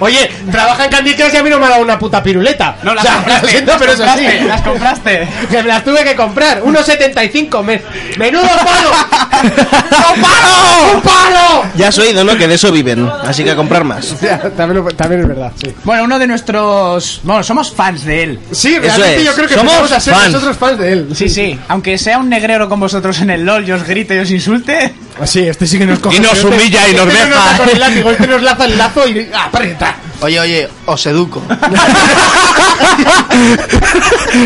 [0.00, 2.76] Oye, trabaja en Candy Crush y a mí no me ha dado una puta piruleta.
[2.82, 4.24] No, las O sea, compraste, lo siento, las pero es así.
[4.24, 5.28] compraste, las compraste.
[5.50, 6.62] Que me las tuve que comprar.
[6.62, 7.62] 1,75.
[7.62, 7.82] Me...
[8.18, 9.35] ¡Menudo palo!
[9.46, 10.94] ¡Un palo!
[10.94, 11.64] ¡Un palo!
[11.76, 12.36] Ya has oído, ¿no?
[12.36, 13.08] Que de eso viven.
[13.24, 14.14] Así que a comprar más.
[14.56, 15.74] También, lo- también es verdad, sí.
[15.84, 17.20] Bueno, uno de nuestros...
[17.22, 18.40] Bueno, somos fans de él.
[18.52, 19.24] Sí, realmente es.
[19.24, 20.32] yo creo que Somos vamos a ser fans.
[20.32, 21.08] nosotros fans de él.
[21.14, 21.58] Sí, sí.
[21.68, 24.94] Aunque sea un negrero con vosotros en el LOL y os grite y os insulte.
[25.24, 26.16] Sí, este sí que nos coge.
[26.16, 27.44] Y nos humilla y nos este no deja.
[27.52, 29.96] da con el látigo, este nos laza el lazo y aprieta.
[30.20, 31.42] Oye, oye, os educo.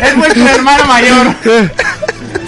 [0.03, 1.35] Es vuestro hermano mayor.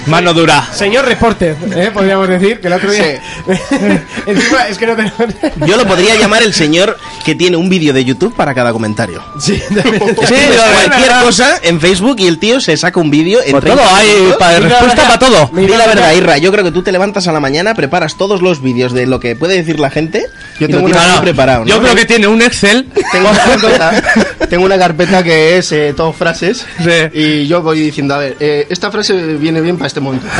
[0.06, 0.68] Mano dura.
[0.72, 1.90] Señor reporter, ¿eh?
[1.92, 3.22] podríamos decir que el otro día.
[4.26, 5.18] Encima es que no tenemos.
[5.66, 9.22] Yo lo podría llamar el señor que tiene un vídeo de YouTube para cada comentario.
[9.38, 10.48] Sí, Es que
[10.86, 14.08] cualquier cosa en Facebook y el tío se saca un vídeo en 30 todo, hay
[14.08, 14.36] minutos.
[14.38, 15.50] pa- respuesta para todo.
[15.54, 18.42] Di la verdad, Irra, yo creo que tú te levantas a la mañana, preparas todos
[18.42, 20.26] los vídeos de lo que puede decir la gente
[20.58, 21.66] Yo tengo una- no, preparado, ¿no?
[21.66, 22.88] Yo creo que tiene un Excel.
[23.12, 24.02] Tengo una carpeta,
[24.50, 26.66] tengo una carpeta que es eh, todo frases
[27.12, 30.26] y yo voy diciendo, a ver, eh, esta frase viene bien para este momento.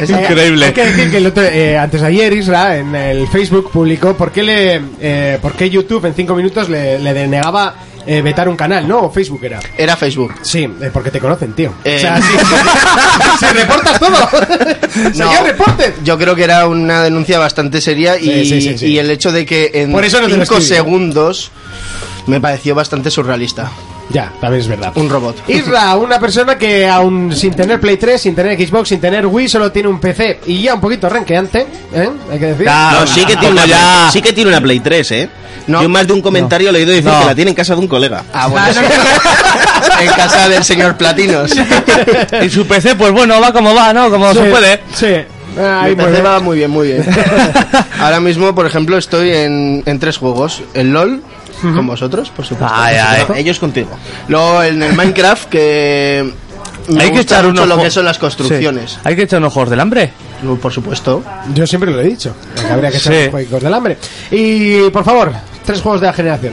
[0.00, 0.66] Es increíble.
[0.66, 4.14] Hay que decir que el otro, eh, antes de ayer Isra en el Facebook publicó
[4.16, 7.74] por qué, le, eh, por qué YouTube en 5 minutos le, le denegaba
[8.06, 9.00] eh, vetar un canal, ¿no?
[9.02, 9.58] O Facebook era.
[9.76, 10.34] Era Facebook.
[10.42, 11.72] Sí, eh, porque te conocen, tío.
[11.84, 12.28] Eh, O sea, sí,
[13.40, 14.10] si reportas todo.
[14.10, 15.94] No, Señor reporter.
[16.04, 18.86] yo creo que era una denuncia bastante seria y, Sí, sí, sí, sí.
[18.86, 20.76] y el hecho de que en Por eso no te lo 5 escribí.
[20.76, 21.50] segundos
[22.26, 23.70] me pareció bastante surrealista.
[24.10, 24.92] Ya, también es verdad.
[24.96, 25.36] Un robot.
[25.48, 29.48] Isra, una persona que aún sin tener Play 3, sin tener Xbox, sin tener Wii,
[29.48, 32.08] solo tiene un PC y ya un poquito renqueante, ¿eh?
[32.30, 32.66] Hay que decir.
[32.66, 33.76] No, sí que tiene una, ya.
[33.76, 35.28] Play- sí que tiene una Play 3, ¿eh?
[35.66, 35.82] No.
[35.82, 37.18] Yo más de un comentario le he oído decir No.
[37.20, 38.22] que la tiene en casa de un colega.
[38.32, 38.66] Ah, bueno.
[40.00, 41.50] en casa del señor Platinos.
[42.42, 44.08] Y su PC, pues bueno, va como va, ¿no?
[44.10, 44.80] Como Sí, se puede.
[44.94, 45.06] Sí.
[45.60, 47.04] Ay, Mi pues, PC va muy bien, muy bien.
[48.00, 50.62] Ahora mismo, por ejemplo, estoy en, en tres juegos.
[50.74, 51.22] El LOL,
[51.60, 52.74] con vosotros, por supuesto.
[52.76, 53.24] Ay, ay.
[53.36, 53.90] Ellos contigo.
[54.28, 56.32] Luego en el Minecraft, que
[56.88, 58.92] me Hay que gusta echar mucho unos lo que son las construcciones.
[58.92, 58.98] Sí.
[59.04, 60.12] Hay que echar unos juegos del hambre.
[60.60, 61.22] Por supuesto.
[61.54, 62.34] Yo siempre lo he dicho.
[62.54, 63.20] que habría que echar Sí.
[63.24, 63.98] los juegos del hambre.
[64.30, 65.32] Y por favor,
[65.64, 66.52] tres juegos de la generación.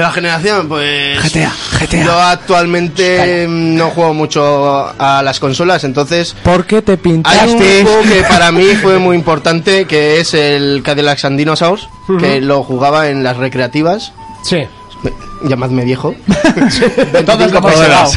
[0.00, 1.22] De la generación, pues...
[1.22, 2.04] GTA, GTA.
[2.04, 6.34] Yo actualmente no juego mucho a las consolas, entonces...
[6.42, 7.82] ¿Por qué te Hay un pintaste?
[7.82, 11.86] juego que para mí fue muy importante, que es el Cadillac and Dinosaurs,
[12.18, 14.14] que lo jugaba en las recreativas.
[14.42, 14.62] Sí.
[15.02, 15.12] Me-
[15.50, 16.14] Llamadme viejo.
[17.26, 18.10] Todos lo hemos jugado.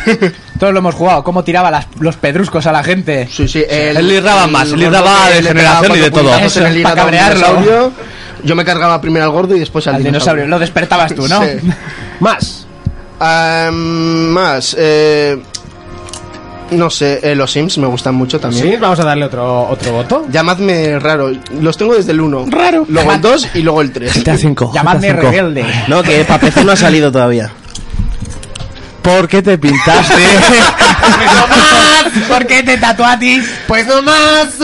[0.59, 1.23] Todos lo hemos jugado.
[1.25, 3.27] Cómo tiraba las- los pedruscos a la gente.
[3.29, 3.61] Sí, sí.
[3.69, 6.23] El, Él irraba más, él gordo irraba que de generación y de todo.
[6.23, 7.91] puñetazos en Eso, el pa' hígado a un cabrearlo.
[8.43, 8.49] Dinosaurio.
[8.49, 10.47] Yo me cargaba primero al gordo y después al, Al dinosaurio.
[10.47, 11.41] Lo despertabas tú, ¿no?
[11.41, 11.49] Sí.
[12.19, 12.67] Más.
[13.19, 15.41] Más, eh,
[16.71, 18.71] no sé, eh, los Sims me gustan mucho también.
[18.71, 20.25] Sí, vamos a darle otro, otro voto.
[20.29, 22.47] Llamadme raro, los tengo desde el 1.
[22.49, 22.85] Raro.
[22.89, 24.23] Luego el 2 y luego el 3.
[24.23, 24.71] GTA 5.
[24.73, 25.65] Llamadme rebelde.
[25.87, 27.51] No, que para PC no ha salido todavía.
[29.01, 30.13] ¿Por qué te pintaste?
[32.27, 32.77] ¿Por qué te
[33.19, 33.41] ti?
[33.67, 34.55] Pues no más.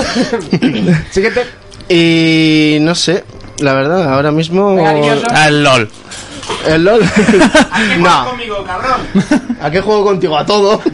[1.12, 1.46] Siguiente.
[1.90, 3.24] Y no sé,
[3.60, 4.78] la verdad, ahora mismo...
[5.32, 5.90] Al LOL.
[6.68, 7.02] ¿El LOL?
[8.00, 8.26] no.
[8.30, 9.02] conmigo, cabrón?
[9.62, 10.38] ¿A qué juego contigo?
[10.38, 10.82] A todo.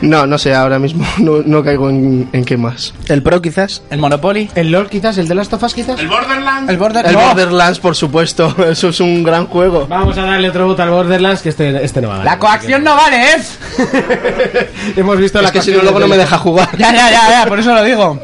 [0.00, 2.94] No, no sé, ahora mismo no, no caigo en, en qué más.
[3.08, 3.82] ¿El Pro quizás?
[3.90, 4.48] ¿El Monopoly?
[4.54, 5.18] ¿El LOL quizás?
[5.18, 5.98] ¿El de Last of Us quizás?
[5.98, 6.70] ¿El Borderlands?
[6.70, 7.20] El Border- El no.
[7.20, 8.54] Borderlands, por supuesto.
[8.70, 9.86] Eso es un gran juego.
[9.88, 12.32] Vamos a darle otro voto al Borderlands, que este, este no va a ganar.
[12.34, 14.68] La coacción no vale, ¿eh?
[14.96, 16.68] Hemos visto la Es que si no, luego no me el- deja jugar.
[16.78, 18.20] Ya, ya, ya, ya, por eso lo digo.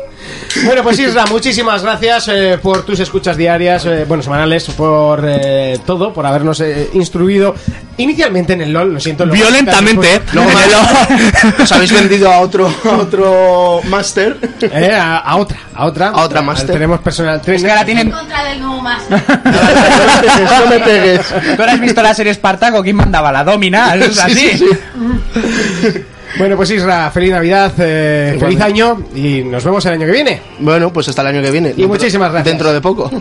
[0.64, 5.78] Bueno, pues Isra, muchísimas gracias eh, por tus escuchas diarias, eh, bueno, semanales, por eh,
[5.84, 7.55] todo, por habernos eh, instruido
[7.96, 9.26] inicialmente en el LOL, lo siento.
[9.26, 10.50] luego- Violentamente, después- Luego
[11.62, 14.36] Os habéis vendido a otro, a otro máster.
[14.61, 16.09] Eh, a, a otra, a otra.
[16.09, 16.72] A otra máster.
[16.72, 17.70] Tenemos personal Es que trainer.
[17.70, 18.11] ahora tienen...
[18.11, 19.02] Contra del nuevo más.
[19.11, 21.26] no me pegues.
[21.57, 22.82] ¿Tú has visto la serie Espartaco?
[22.82, 23.32] ¿Quién mandaba?
[23.32, 24.34] La Domina, es Sí, así.
[24.59, 26.05] sí, sí.
[26.37, 30.41] Bueno, pues Isra, feliz Navidad, eh, feliz año y nos vemos el año que viene.
[30.59, 31.74] Bueno, pues hasta el año que viene.
[31.76, 32.47] Y muchísimas gracias.
[32.53, 33.11] Dentro de poco.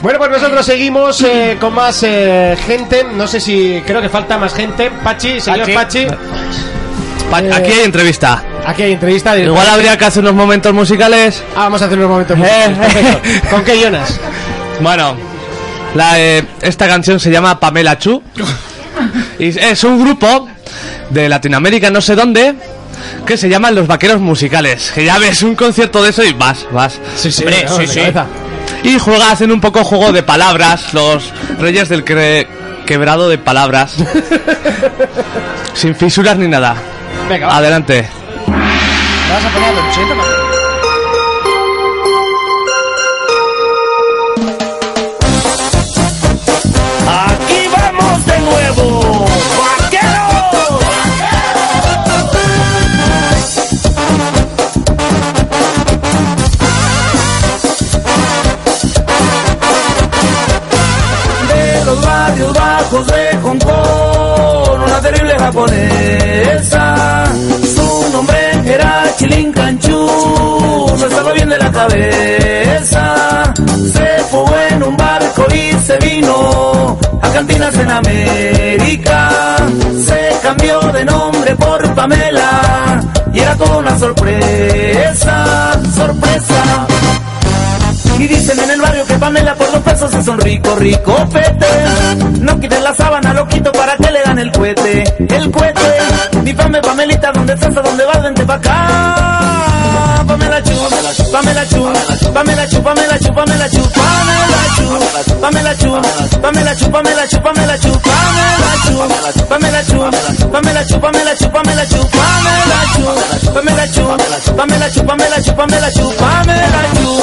[0.00, 3.04] Bueno, pues nosotros seguimos eh, con más eh, gente.
[3.16, 4.90] No sé si creo que falta más gente.
[5.02, 6.06] Pachi, señor Pachi.
[6.06, 6.16] Pachi.
[7.30, 8.42] Pa- Eh, Aquí hay entrevista.
[8.64, 9.34] Aquí hay entrevista.
[9.34, 11.42] de- Igual habría que hacer unos momentos musicales.
[11.56, 12.36] Ah, vamos a hacer unos momentos.
[12.38, 13.50] musicales, perfecto.
[13.50, 14.20] ¿Con qué Jonas?
[14.80, 15.16] Bueno,
[15.96, 18.22] la, eh, esta canción se llama Pamela Chu.
[19.40, 20.48] Y es un grupo
[21.10, 22.54] de Latinoamérica, no sé dónde,
[23.26, 24.92] que se llaman Los Vaqueros Musicales.
[24.94, 26.98] Que ya ves un concierto de eso y vas, vas.
[27.16, 28.00] Sí, sí, Hombre, sí.
[28.84, 32.46] Y juega, hacen un poco juego de palabras, los reyes del cre-
[32.86, 33.94] quebrado de palabras.
[35.74, 36.76] Sin fisuras ni nada.
[37.28, 37.56] Venga, va.
[37.58, 38.08] Adelante.
[38.46, 40.57] ¿Me vas a poner
[84.08, 86.86] sorpresa, sorpresa.
[88.18, 91.66] Y dicen en el barrio que Pamela por dos pesos es un rico, rico pete.
[92.40, 95.04] No quiten la sábana, loquito, para que le dan el cohete.
[95.18, 95.80] El cohete.
[96.42, 97.76] Mi Pame, Pamelita, ¿dónde estás?
[97.76, 98.22] ¿A dónde vas?
[98.22, 99.28] Vente pa' acá.
[100.26, 100.72] Pamela Chu,
[101.32, 101.92] Pamela Chu,
[102.32, 104.40] Pamela Chu, Pamela Chu, Pamela Chu, Pamela Chu,
[105.40, 106.00] Pamela Chu,
[106.40, 108.78] Pamela Chu, Pamela Chu, Pamela Chu, Pamela Chu,
[109.48, 112.07] Pamela Chu, Pamela Chu, Pamela Chu, Pamela Chu, Pamela Chu,
[114.88, 117.18] Pamela Chu, Pamela Chu, Pamela Chu, Pamela Chu, Pamela Chu.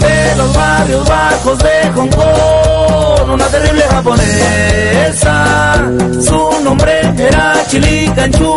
[0.00, 5.74] de los barrios bajos de Hong Kong, una terrible japonesa.
[6.20, 8.54] Su nombre era Chili Canchu,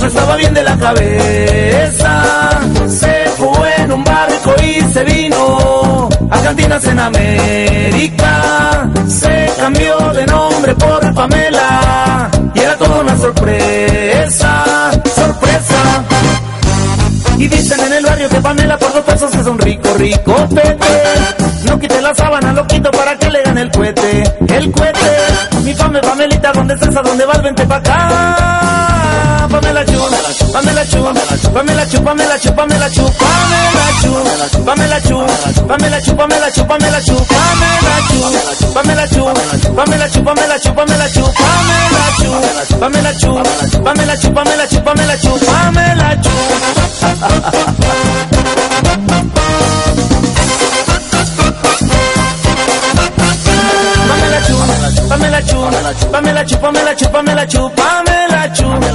[0.00, 2.50] no estaba bien de la cabeza.
[2.88, 5.75] Se fue en un barco y se vino
[6.46, 8.88] a cantinas en América.
[9.08, 16.04] Se cambió de nombre por Pamela y era toda una sorpresa, sorpresa.
[17.36, 21.02] Y dicen en el barrio que Pamela por dos pesos es un rico, rico pete.
[21.64, 24.22] No quite la sábana, lo quito para que le den el cohete.
[24.48, 25.16] El cohete.
[25.64, 26.96] Mi Pame, Pamelita, ¿dónde estás?
[26.96, 27.42] ¿A dónde vas?
[27.42, 29.48] Vente pa' acá.
[29.50, 33.65] Pamela Chu, Pamela Chu, Pamela Chu, Pamela Chu, Pamela Chu, Pamela Chu, Pamela
[35.76, 38.22] Chu, Pamela Chu, Pamela Chu, Pamela Chu,
[38.72, 39.24] Pamela Chu,
[39.74, 41.22] Pamela Chu, Pamela Chu,
[42.78, 43.32] Pamela Chu,
[43.82, 45.76] Pamela Chu, Pamela Chu, Pamela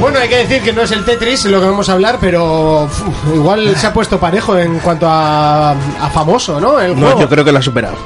[0.00, 2.84] Bueno, hay que decir que no es el Tetris lo que vamos a hablar, pero
[2.84, 3.02] uf,
[3.34, 6.78] igual se ha puesto parejo en cuanto a, a famoso, ¿no?
[6.78, 7.96] El No, yo creo que lo ha superado.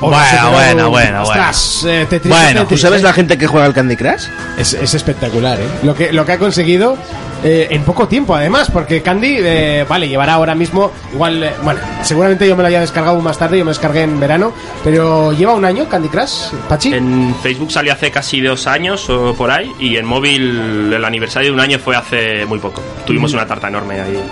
[0.00, 0.52] O lo ha superado.
[0.52, 3.04] bueno, bueno, Ostras, eh, Tetris, Bueno, Tetris, ¿tú sabes eh.
[3.04, 4.26] la gente que juega al Candy Crush?
[4.58, 5.66] Es, es espectacular, ¿eh?
[5.82, 6.96] Lo que, lo que ha conseguido.
[7.42, 11.80] Eh, en poco tiempo además, porque Candy, eh, vale, llevará ahora mismo, igual, eh, bueno,
[12.02, 14.52] seguramente yo me lo haya descargado más tarde, yo me descargué en verano,
[14.84, 16.92] pero lleva un año Candy Crush, Pachi.
[16.94, 21.48] En Facebook salió hace casi dos años o por ahí y en móvil el aniversario
[21.48, 22.82] de un año fue hace muy poco.
[23.06, 24.22] Tuvimos una tarta enorme ahí.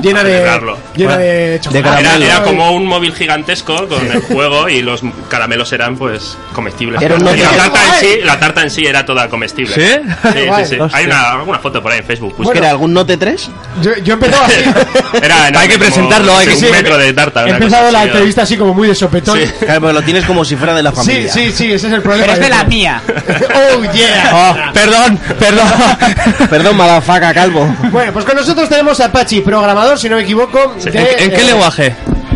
[0.00, 0.60] Llena a de,
[0.96, 2.00] llena de chocolate.
[2.00, 7.02] Era, era como un móvil gigantesco con el juego y los caramelos eran pues comestibles.
[7.02, 9.74] Era un Y la tarta en sí, la tarta en sí era toda comestible.
[9.74, 10.10] ¿Sí?
[10.32, 10.76] Sí, sí, sí.
[10.92, 12.43] Hay una, alguna foto por ahí en Facebook.
[12.44, 13.50] Pues que era algún Note 3.
[13.82, 14.54] Yo, yo empezaba así.
[15.22, 17.46] Era enorme, Hay que presentarlo, hay que- un Sí, sí, metro de tarta.
[17.46, 19.38] He empezado la así, entrevista así como muy de sopetón.
[19.38, 19.46] Sí.
[19.60, 21.32] Claro, porque lo tienes como si fuera de la Sí, familia.
[21.32, 22.26] sí, sí, ese es el problema.
[22.26, 23.02] Pero es de la mía.
[23.08, 24.30] oh, yeah.
[24.32, 25.66] Oh, perdón, perdón.
[26.50, 27.66] Perdón, malafaca, calvo.
[27.90, 30.74] Bueno, pues con nosotros tenemos a Pachi, programador, si no me equivoco.
[30.78, 30.90] Sí.
[30.90, 31.94] de, ¿En, en qué eh, lenguaje?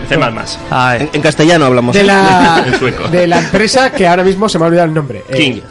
[0.09, 0.17] C++.
[0.17, 0.59] más.
[0.71, 1.03] Ay.
[1.03, 1.95] En, en castellano hablamos.
[1.95, 3.09] De la, En sueco.
[3.09, 5.23] de la empresa que ahora mismo se me ha olvidado el nombre.
[5.35, 5.57] King.
[5.59, 5.63] ¿Eh?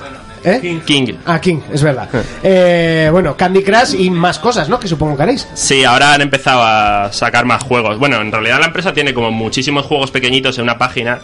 [0.85, 1.13] King.
[1.25, 2.07] Ah, King, es verdad.
[2.43, 4.79] Eh, bueno, Candy Crush y más cosas, ¿no?
[4.79, 5.47] Que supongo que haréis.
[5.53, 7.97] Sí, ahora han empezado a sacar más juegos.
[7.99, 11.19] Bueno, en realidad la empresa tiene como muchísimos juegos pequeñitos en una página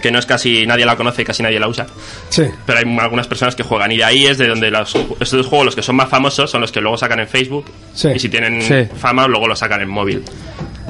[0.00, 1.86] que no es casi nadie la conoce y casi nadie la usa.
[2.28, 2.44] Sí.
[2.66, 5.66] Pero hay algunas personas que juegan y de ahí es de donde los, estos juegos,
[5.66, 7.64] los que son más famosos, son los que luego sacan en Facebook
[7.94, 8.08] Sí.
[8.14, 8.86] y si tienen Sí.
[8.98, 10.22] fama luego los sacan en móvil.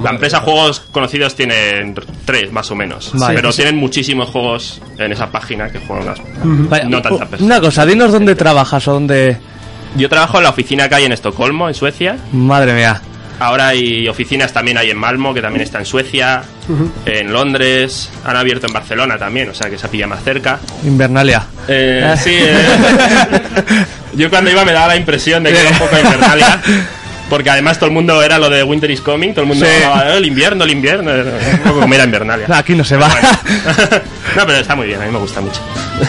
[0.02, 1.94] La empresa Juegos Conocidos tiene
[2.24, 3.10] tres, más o menos.
[3.14, 3.34] Vale.
[3.34, 6.18] pero tienen muchísimos juegos en esa página que juegan unas...
[6.68, 7.40] Vaya, No tantas personas.
[7.40, 9.38] Una cosa, dinos dónde trabajas o dónde...
[9.96, 12.16] Yo trabajo en la oficina que hay en Estocolmo, en Suecia.
[12.32, 13.00] Madre mía.
[13.40, 16.42] Ahora hay oficinas también hay en Malmo, que también está en Suecia,
[17.06, 20.58] en Londres, han abierto en Barcelona también, o sea que se pilla más cerca.
[20.84, 21.46] Invernalia.
[21.68, 22.56] Eh, sí, eh.
[24.14, 26.60] yo cuando iba me daba la impresión de que era un poco Invernalia.
[27.28, 29.70] Porque además todo el mundo era lo de Winter is Coming, todo el mundo Sí.
[29.84, 31.10] hablaba, "Eh, el invierno, el invierno,
[31.52, 32.46] un poco como era Invernalia.
[32.56, 33.10] Aquí no se va.
[34.36, 35.60] no, pero está muy bien, a mí me gusta mucho.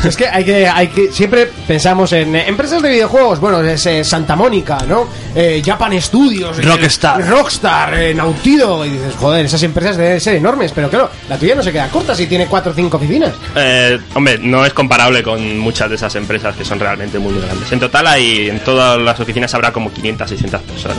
[0.04, 3.86] Es que hay que, hay que siempre pensamos en eh, empresas de videojuegos, bueno, es
[3.86, 5.08] eh, Santa Mónica, ¿no?
[5.36, 7.28] Eh, Japan Studios, Rockstar.
[7.28, 11.56] Rockstar, eh, Nautido, y dices, joder, esas empresas deben ser enormes, pero claro, la tuya
[11.56, 13.34] no se queda corta si tiene cuatro o cinco oficinas.
[13.56, 17.42] Eh, hombre, no es comparable con muchas de esas empresas que son realmente muy, muy
[17.42, 17.72] grandes.
[17.72, 20.98] En total hay, en todas las oficinas habrá como 500, 600 personas.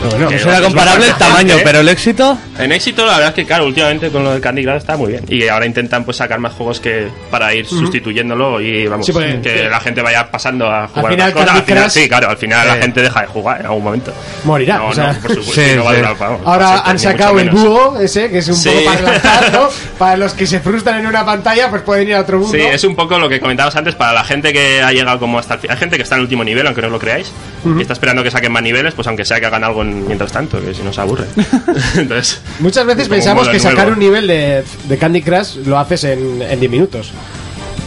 [0.00, 1.60] Bueno, Pues era es comparable el tamaño, ¿eh?
[1.64, 2.38] pero el éxito...
[2.58, 5.12] En éxito, la verdad es que, claro, últimamente con lo del Candy Crush está muy
[5.12, 5.24] bien.
[5.28, 9.40] Y ahora intentan pues sacar más juegos que para ir sustituyéndolo y vamos, Sí, porque-
[9.42, 11.46] que la gente vaya pasando a jugar final, otras cosas.
[11.46, 12.80] Candy Al final, Crush- sí, claro, al final la Sí.
[12.82, 14.12] gente deja de jugar en algún momento.
[14.44, 15.12] Morirá, No, o sea.
[15.12, 15.98] no, por supuesto, Sí, no va a sí.
[16.00, 18.70] durar, vamos, Ahora siempre, han sacado el búho ese, que es un Sí.
[18.70, 19.68] poco para lanzar, ¿no?
[19.98, 22.52] Para los que se frustran en una pantalla, pues pueden ir a otro mundo.
[22.56, 25.38] Sí, es un poco lo que comentabas antes para la gente que ha llegado como
[25.38, 25.76] hasta el final.
[25.76, 27.32] Hay gente que está en el último nivel, aunque no lo creáis,
[27.64, 30.32] y está esperando que saquen más niveles, pues aunque sea que hagan algo en- mientras
[30.32, 31.24] tanto, que si no se aburre.
[31.96, 36.42] Entonces, Muchas veces pensamos que sacar un nivel de, de Candy Crush lo haces en,
[36.42, 37.12] en 10 minutos.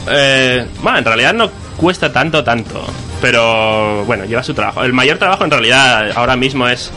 [0.10, 2.84] Eh, bueno, en realidad no cuesta tanto, tanto.
[3.22, 4.84] Pero bueno, lleva su trabajo.
[4.84, 6.92] El mayor trabajo en realidad ahora mismo es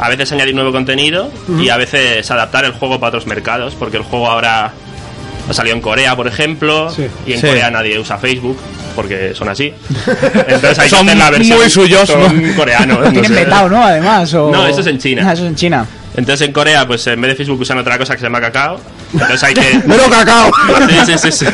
[0.00, 1.30] a veces añadir nuevo contenido
[1.60, 4.72] y a veces adaptar el juego para otros mercados, porque el juego ahora
[5.48, 7.06] ha salido en Corea, por ejemplo, Sí.
[7.26, 7.46] y en Sí.
[7.46, 8.58] Corea nadie usa Facebook,
[8.94, 9.72] porque son así.
[10.46, 12.54] Entonces hay que Son la versión muy suyos, son ¿no?
[12.56, 12.98] coreanos.
[13.00, 13.44] No tienen sé.
[13.44, 13.82] petado, ¿no?
[13.84, 14.32] Además.
[14.34, 14.50] O...
[14.50, 15.24] No, eso es en China.
[15.26, 15.86] Ah, eso es en China.
[16.14, 18.78] Entonces en Corea, pues en vez de Facebook usan otra cosa que se llama cacao.
[19.14, 19.80] Entonces hay que.
[19.86, 20.50] ¡Mero cacao!
[21.06, 21.46] Sí, sí, sí, sí.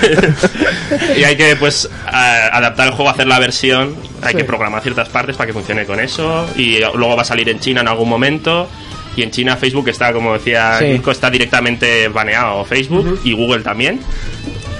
[1.17, 5.09] Y hay que pues a- adaptar el juego, hacer la versión, hay que programar ciertas
[5.09, 8.09] partes para que funcione con eso y luego va a salir en China en algún
[8.09, 8.69] momento.
[9.19, 10.93] Y en China Facebook está, como decía Sí.
[10.93, 14.01] Kiko, está directamente baneado Facebook y Google también.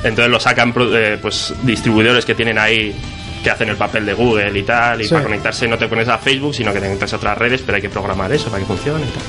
[0.05, 2.95] Entonces lo sacan eh, pues distribuidores que tienen ahí
[3.43, 5.11] que hacen el papel de Google y tal y Sí.
[5.11, 7.77] para conectarse no te pones a Facebook sino que te conectas a otras redes pero
[7.77, 9.23] hay que programar eso para que funcione y tal.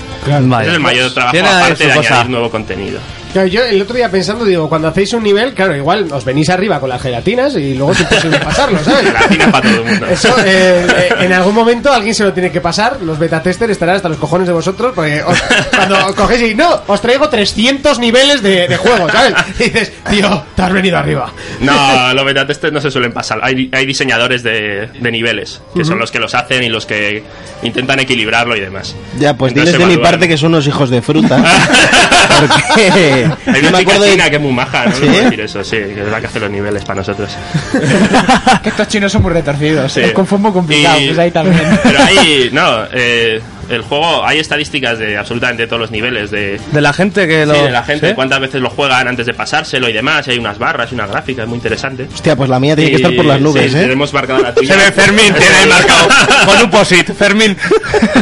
[0.69, 2.13] Es el mayor trabajo aparte de cosa.
[2.15, 2.99] añadir nuevo contenido.
[3.31, 6.49] Claro, yo el otro día pensando, digo, cuando hacéis un nivel, claro, igual os venís
[6.49, 9.05] arriba con las gelatinas y luego es imposible pasarlo, ¿sabes?
[9.05, 10.05] Gelatina para todo el mundo.
[10.07, 12.97] Eso, eh, eh, en algún momento alguien se lo tiene que pasar.
[13.03, 14.93] Los beta testers estarán hasta los cojones de vosotros.
[14.95, 15.43] Porque os-
[15.75, 19.33] cuando cogéis y no, os traigo 300 niveles de, de juego, ¿sabes?
[19.59, 21.31] Y dices, tío, te has venido arriba.
[21.61, 23.39] No, los beta testers no se suelen pasar.
[23.43, 27.23] Hay, hay diseñadores de, de niveles, que son los que los hacen y los que
[27.61, 28.95] intentan equilibrarlo y demás.
[29.19, 31.43] Ya, pues Entonces diles de mi parte que son unos hijos de fruta.
[32.39, 34.11] Porque Hay una me chica acuerdo de...
[34.11, 35.01] china que es muy maja, no ¿Sí?
[35.05, 37.29] puedo decir eso, sí, que es la que hace los niveles para nosotros.
[38.63, 39.91] que estos chinos son muy retorcidos.
[39.91, 40.01] Sí.
[40.01, 40.99] Es con muy complicado.
[40.99, 41.79] Y- Pues ahí también.
[41.83, 46.81] Pero hay, no, eh, el juego, hay estadísticas de absolutamente todos los niveles de, De
[46.81, 47.53] la gente que lo...
[47.53, 48.13] sí, de la gente, ¿Sí?
[48.15, 51.05] cuántas veces lo juegan antes de pasárselo y demás, y hay unas barras y una
[51.07, 52.07] gráfica, es muy interesante.
[52.13, 53.81] Hostia, pues la mía tiene que estar por las Y- nubes, sí, ¿eh?
[53.81, 54.73] Tenemos marcada la tuya.
[54.79, 56.07] Se ve Fermín, tiene marcado
[56.45, 57.13] con un posit.
[57.13, 57.55] Fermín.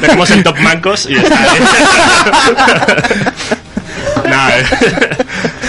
[0.02, 1.45] Tenemos el top mancos y ya está.
[1.45, 1.60] ¿eh?
[4.38, 4.66] Nada, eh.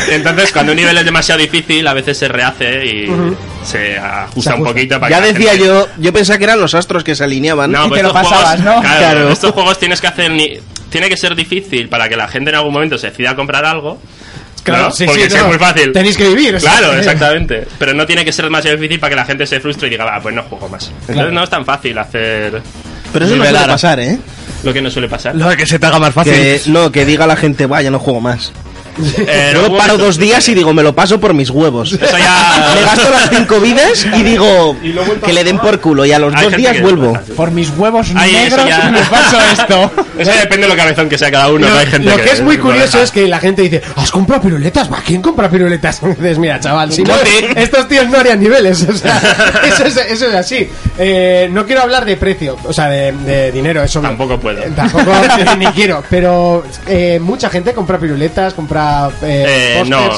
[0.11, 3.09] Entonces, cuando un nivel es demasiado difícil, a veces se rehace y
[3.64, 6.75] se ajusta un poquito para Ya que decía gente- yo, yo pensaba que eran los
[6.75, 7.71] astros que se alineaban.
[7.71, 8.81] No, y pues te lo estos pasabas, juegos- ¿no?
[8.83, 10.59] Claro, estos juegos tienes que hacer ni-
[10.91, 13.64] tiene que ser difícil para que la gente en algún momento se decida a comprar
[13.66, 14.01] algo.
[14.62, 14.91] Claro, ¿no?
[14.91, 15.49] sí, Porque sí, es no.
[15.49, 15.93] muy fácil.
[15.93, 17.66] Tenéis que vivir, o sea, Claro, exactamente.
[17.79, 20.05] Pero no tiene que ser demasiado difícil para que la gente se frustre y diga,
[20.05, 20.89] va, pues no juego más.
[20.89, 21.31] Entonces Claro.
[21.33, 22.62] no es tan fácil hacer.
[23.12, 24.19] Pero eso no suele pasar, ¿eh?
[24.62, 25.34] Lo que no suele pasar.
[25.34, 26.32] Lo de que se te haga más fácil.
[26.32, 28.52] Que, no, que diga la gente, vaya, no juego más.
[29.18, 31.92] Eh, Luego no, paro dos días y digo, me lo paso por mis huevos.
[31.92, 34.76] Eso ya- Me gasto las cinco vidas y digo
[35.24, 37.18] que le den por culo y a los Hay dos días que vuelvo.
[37.36, 39.90] Por mis huevos Ay, negros ya- me paso esto.
[40.18, 41.66] Eso depende de lo cabezón que sea cada uno.
[41.66, 44.11] Lo, no hay gente lo que, es muy curioso es que la gente dice, ¿has
[44.11, 44.92] comprado piruletas?
[44.92, 45.01] ¿Va?
[45.05, 46.01] ¿Quién compra piruletas?
[46.09, 47.14] Y dices, mira, chaval, si no,
[47.57, 48.86] estos tíos no harían niveles.
[48.88, 49.20] O sea,
[49.64, 50.68] eso, es, eso es así.
[50.99, 54.61] Eh, no quiero hablar de precio, o sea, de, de dinero, eso Tampoco puedo.
[54.74, 55.12] Tampoco
[55.57, 58.88] ni quiero, pero eh, mucha gente compra piruletas, compra
[59.22, 60.11] eh, Eh, no,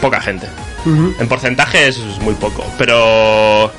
[0.00, 0.46] poca gente.
[0.84, 3.70] En porcentaje es muy poco, pero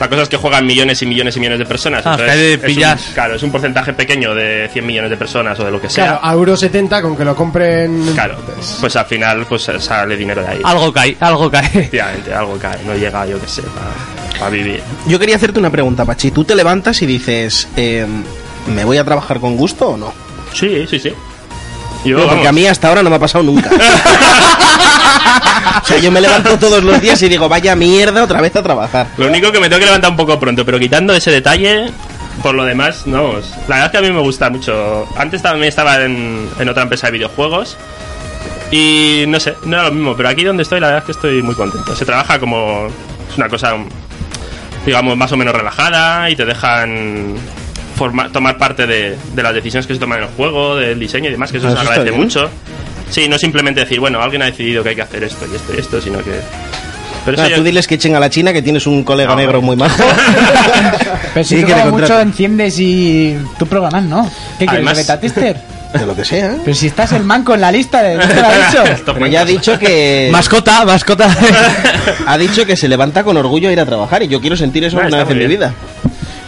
[0.00, 2.04] la cosa es que juegan millones y millones y millones de personas.
[2.04, 3.10] Ah, entonces es un- pillas.
[3.14, 6.04] claro, es un porcentaje pequeño de 100 millones de personas o de lo que sea.
[6.06, 8.04] Claro, a euro 70 con que lo compren.
[8.14, 8.36] Claro,
[8.80, 10.60] pues al final pues sale dinero de ahí.
[10.64, 11.66] Algo cae, algo cae.
[11.66, 13.62] Efectivamente, algo cae, no llega, yo que sé,
[14.38, 14.82] para vivir.
[15.06, 16.30] Yo quería hacerte una pregunta, Pachi.
[16.32, 18.06] ¿Tú te levantas y dices, eh,
[18.74, 20.12] ¿me voy a trabajar con gusto o no?
[20.52, 21.12] Sí, sí, sí.
[22.04, 23.70] Yo, porque a mí hasta ahora no me ha pasado nunca.
[25.82, 28.62] o sea, yo me levanto todos los días y digo, vaya mierda, otra vez a
[28.62, 29.08] trabajar.
[29.16, 31.90] Lo único que me tengo que levantar un poco pronto, pero quitando ese detalle,
[32.42, 33.34] por lo demás, no.
[33.68, 35.06] La verdad es que a mí me gusta mucho.
[35.16, 37.76] Antes también estaba en, en otra empresa de videojuegos.
[38.70, 41.12] Y no sé, no era lo mismo, pero aquí donde estoy, la verdad es que
[41.12, 41.94] estoy muy contento.
[41.94, 42.86] Se trabaja como.
[43.28, 43.74] Es una cosa,
[44.86, 47.34] digamos, más o menos relajada y te dejan
[48.00, 51.28] forma- tomar parte de, de las decisiones que se toman en el juego, del diseño
[51.28, 52.20] y demás, que eso Ah, se agradece bien.
[52.22, 52.48] mucho.
[53.10, 55.74] Sí, no simplemente decir, bueno, alguien ha decidido que hay que hacer esto y esto
[55.76, 56.40] y esto, sino que.
[57.26, 59.36] Pero ya- tú diles que echen a la China que tienes un colega No.
[59.36, 60.02] negro muy majo.
[61.34, 64.24] Pero si Sí, tú que como mucho enciendes y tú programas, ¿no?
[64.58, 65.56] ¿Qué quieres, Además- beta tester?
[65.92, 66.52] De lo que sea.
[66.54, 66.58] ¿eh?
[66.64, 68.84] Pero si estás el manco en la lista, de, ¿no te lo ha dicho?
[69.12, 70.28] Pero ya ha dicho que.
[70.30, 71.28] Mascota, mascota.
[72.26, 74.84] ha dicho que se levanta con orgullo a ir a trabajar y yo quiero sentir
[74.84, 75.58] eso Ah, una vez en muy mi bien.
[75.60, 75.74] vida.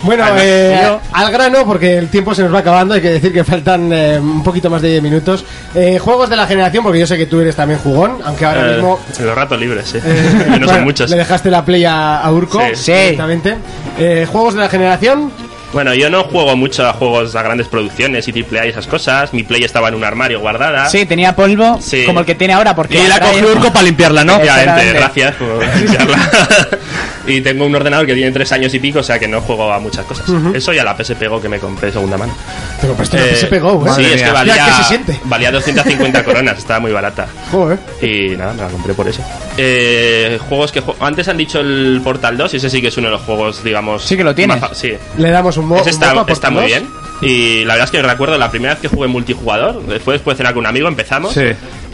[0.02, 3.44] Bueno, eh, al grano, porque el tiempo se nos va acabando, hay que decir que
[3.44, 5.44] faltan eh, un poquito más de 10 minutos.
[5.74, 8.68] Eh, juegos de la generación, porque yo sé que tú eres también jugón, aunque ahora
[8.70, 9.98] Eh, mismo En los ratos libres, sí.
[10.04, 11.10] eh, no bueno, son muchos.
[11.10, 12.92] le dejaste la play a, a Urco Sí.
[12.92, 13.56] directamente.
[13.98, 15.30] Eh, juegos de la generación,
[15.72, 18.86] Bueno, yo no juego mucho a juegos a grandes producciones y triple A y esas
[18.86, 19.32] cosas.
[19.32, 20.86] Mi Play estaba en un armario guardada.
[20.90, 22.04] Sí, tenía polvo Sí.
[22.04, 22.74] como el que tiene ahora.
[22.74, 24.36] Porque Y la cogió Urco para limpiarla, ¿no?
[24.36, 24.98] Obviamente, Exactamente.
[24.98, 26.18] gracias por limpiarla.
[27.26, 29.72] y tengo un ordenador que tiene tres años y pico, o sea que no juego
[29.72, 30.26] a muchas cosas.
[30.54, 32.34] Eso y a la PSP Go que me compré de segunda mano.
[32.80, 33.90] te compraste la Eh, PSP Go, ¿eh?
[33.96, 35.20] Sí, es que Mira, valía, ¿qué se siente?
[35.24, 37.26] valía 250 coronas, estaba muy barata.
[37.50, 37.78] Joder.
[38.00, 39.22] Y nada, me la compré por eso.
[39.56, 42.96] Eh, juegos que ju- antes han dicho el Portal 2 y ese sí que es
[42.96, 44.02] uno de los juegos, digamos.
[44.04, 44.34] Sí que lo
[44.72, 44.92] Sí.
[45.18, 46.66] Le damos un, mo Ese un está, está muy 2.
[46.66, 46.88] bien.
[47.22, 50.38] Y la verdad es que recuerdo la primera vez que jugué multijugador, después después de
[50.38, 51.32] cenar con un amigo, empezamos.
[51.32, 51.44] Sí.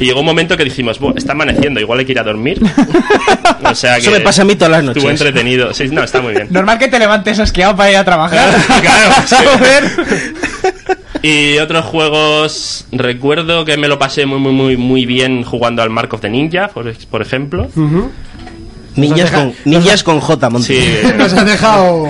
[0.00, 2.58] Y llegó un momento que dijimos, "Buah, está amaneciendo, igual hay que ir a dormir.
[3.64, 5.20] o sea que Eso me pasa a mí todas las Estuvo noches.
[5.20, 5.74] entretenido.
[5.74, 6.48] Sí, no, está muy bien.
[6.50, 8.54] Normal que te levantes asqueado para ir a trabajar.
[8.80, 9.34] Claro, sí.
[9.44, 9.84] Joder.
[11.22, 15.90] Y otros juegos, recuerdo que me lo pasé muy, muy, muy, muy bien jugando al
[15.90, 17.68] Mark of the Ninja, por, por ejemplo.
[18.98, 20.66] Ninjas con, ninjas con J, Monty.
[20.74, 22.04] Sí, Nos has dejado...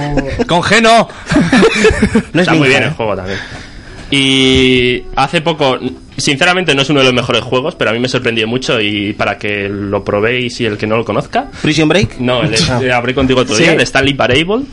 [0.46, 1.08] Con Geno.
[2.32, 2.86] No es está muy bien ¿eh?
[2.86, 3.38] el juego también.
[4.10, 5.78] Y hace poco,
[6.16, 9.12] sinceramente no es uno de los mejores juegos, pero a mí me sorprendió mucho y
[9.12, 11.46] para que lo probéis y el que no lo conozca.
[11.60, 12.18] Prison Break.
[12.18, 13.64] No, el eh, hablé contigo otro Sí.
[13.64, 14.64] día, el Stanley Parable.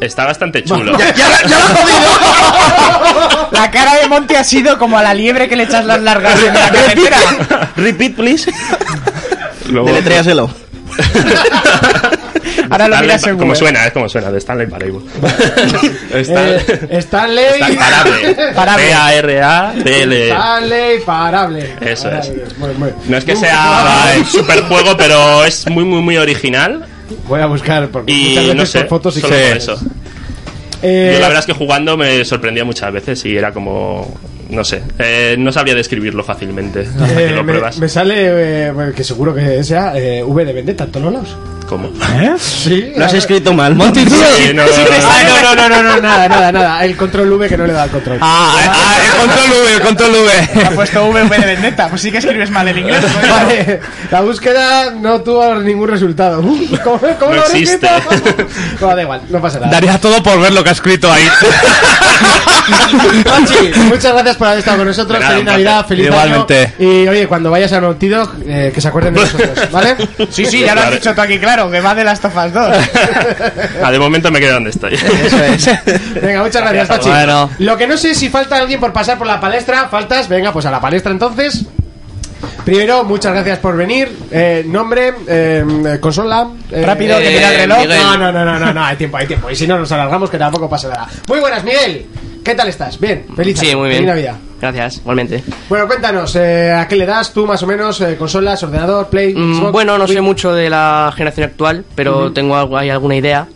[0.00, 0.96] Está bastante chulo.
[0.98, 3.48] Ya, ya, la- ya lo jodido.
[3.52, 6.40] La cara de Monty ha sido como a la liebre que le echas las largas
[6.42, 7.18] en la carretera.
[7.76, 8.52] Repeat, please.
[9.68, 10.50] Deletréaselo.
[12.70, 15.00] Ahora lo miras en como suena, es como suena, de Stanley Parable.
[16.14, 17.44] Eh, Stanley...
[17.76, 18.34] Parable.
[18.76, 20.28] P-A-R-A-B-L.
[20.28, 21.74] Stanley parable.
[21.80, 22.26] Eso es.
[22.28, 22.54] Parable.
[22.58, 22.90] Muy, muy.
[23.08, 26.86] No es que sea el super juego, pero es muy, muy, muy original.
[27.28, 29.78] Voy a buscar porque Y muchas veces no sé, por fotos y solo por eso.
[30.82, 34.12] Eh, Yo la verdad es que jugando me sorprendía muchas veces y era como.
[34.52, 36.80] No sé, eh, no sabría describirlo fácilmente.
[36.80, 37.78] Hasta eh, que lo me, pruebas.
[37.78, 38.14] me sale
[38.68, 41.36] eh, que seguro que sea eh, V de Vendetta en todos lados.
[41.66, 41.90] ¿Cómo?
[42.38, 42.92] Sí.
[42.94, 43.74] Lo has escrito mal.
[43.74, 44.94] Monty, Sí, no, no, no, no.
[45.06, 46.84] Ah, no, no, no, no, nada, nada, nada.
[46.84, 48.18] El control V que no le da el control.
[48.20, 50.74] Ah, ah, el control V, el control Te ha V.
[50.74, 51.88] puesto V de vendetta.
[51.88, 53.00] Pues sí que escribes mal el inglés.
[53.00, 53.34] ¿no?
[53.34, 53.80] Vale,
[54.10, 56.42] la búsqueda no tuvo ningún resultado.
[56.84, 57.86] ¿Cómo, cómo No lo existe.
[57.86, 58.46] escrito?
[58.80, 59.72] Bueno, da igual, no pasa nada.
[59.72, 61.24] Daría todo por ver lo que ha escrito ahí.
[63.24, 65.20] Pachi, muchas gracias por haber estado con nosotros.
[65.20, 66.58] Nada, feliz Navidad, feliz Igualmente.
[66.58, 66.72] año.
[66.78, 67.98] Y oye, cuando vayas a Dog,
[68.46, 69.96] eh, que se acuerden de nosotros, ¿vale?
[70.30, 72.76] Sí, sí, ya lo has dicho tú aquí, claro, que va de las tofas 2.
[73.82, 74.96] Ah, de momento me quedo donde estoy.
[76.20, 77.08] Venga, muchas gracias, Pachi.
[77.08, 77.50] Bueno.
[77.58, 79.88] Lo que no sé si falta alguien por pasar por la palestra.
[79.88, 80.28] ¿Faltas?
[80.28, 81.64] Venga, pues a la palestra entonces.
[82.64, 84.08] Primero, muchas gracias por venir.
[84.30, 86.48] Eh, nombre, eh, consola.
[86.70, 87.78] eh, Rápido, que eh, mira el reloj.
[87.88, 89.50] No, no, no, no, no, no, hay tiempo, hay tiempo.
[89.50, 91.08] Y si no, nos alargamos, que tampoco pasa nada.
[91.28, 92.06] Muy buenas, Miguel.
[92.44, 92.98] ¿Qué tal estás?
[92.98, 94.06] Bien, feliz Sí, muy feliz bien.
[94.08, 94.36] Navidad.
[94.60, 95.42] Gracias, igualmente.
[95.68, 98.00] Bueno, cuéntanos, eh, ¿a qué le das tú más o menos?
[98.00, 99.34] Eh, ¿Consolas, ordenador, Play?
[99.34, 99.72] Mm, Xbox?
[99.72, 103.46] bueno, no sé mucho de la generación actual, pero tengo algo, hay alguna idea.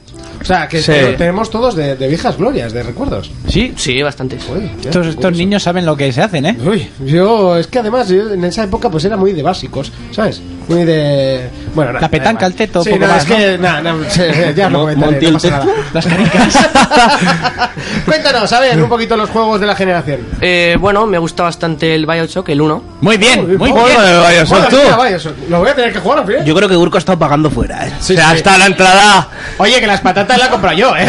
[0.41, 0.93] O sea, que Sí.
[0.93, 3.31] te- tenemos todos de, de viejas glorias, de recuerdos.
[3.49, 4.45] Sí, Sí, bastantes.
[4.85, 6.57] estos, estos niños saben lo que se hacen, ¿eh?
[6.65, 10.41] Uy, yo, es que además, yo en esa época pues era muy de básicos, ¿sabes?
[10.69, 11.49] Muy de...
[11.75, 13.97] Bueno, nada, La petanca, da el teto, Sí, poco no, más, es que, nada, nada,
[14.11, 14.23] sí,
[14.57, 15.67] ya lo comentaré, no pasa nada.
[15.93, 16.59] Las caricas.
[18.05, 20.21] Cuéntanos, a ver, un poquito los juegos de la generación.
[20.41, 22.83] Eh, bueno, me gusta bastante el Bioshock, el 1.
[23.01, 23.97] Muy bien, muy Joder,
[24.29, 24.47] bien.
[24.47, 24.77] Son Bueno, tú.
[25.05, 26.45] mira, eso, Lo voy a tener que jugar al final.
[26.45, 27.93] Yo creo que Urco ha estado pagando fuera, ¿eh?
[27.99, 29.29] O sea, hasta la entrada.
[29.59, 31.07] Oye, que las patatas las he comprado yo, ¿eh?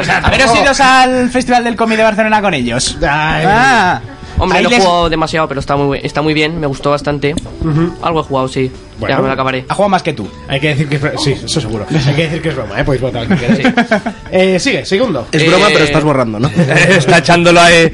[0.00, 2.96] O sea, ¿Haberos ido al Festival del Cómic de Barcelona con ellos?
[3.00, 3.44] Ay.
[3.48, 4.00] Ah,
[4.36, 6.90] Hombre, ahí no he les- jugado demasiado, pero está muy, está muy bien, me gustó
[6.90, 7.34] bastante.
[8.02, 8.70] Algo he jugado, sí.
[8.98, 9.16] Bueno.
[9.16, 9.64] ya me lo acabaré.
[9.68, 10.28] Ha jugado más que tú.
[10.48, 11.18] Hay que decir que es broma.
[11.18, 11.86] Sí, eso seguro.
[12.06, 12.84] Hay que decir que es broma, ¿eh?
[12.84, 13.66] Podéis votar queráis.
[14.30, 15.26] Eh, sigue, segundo.
[15.32, 16.48] Es broma, Eh, pero estás borrando, ¿no?
[16.88, 17.92] Está echándolo ahí.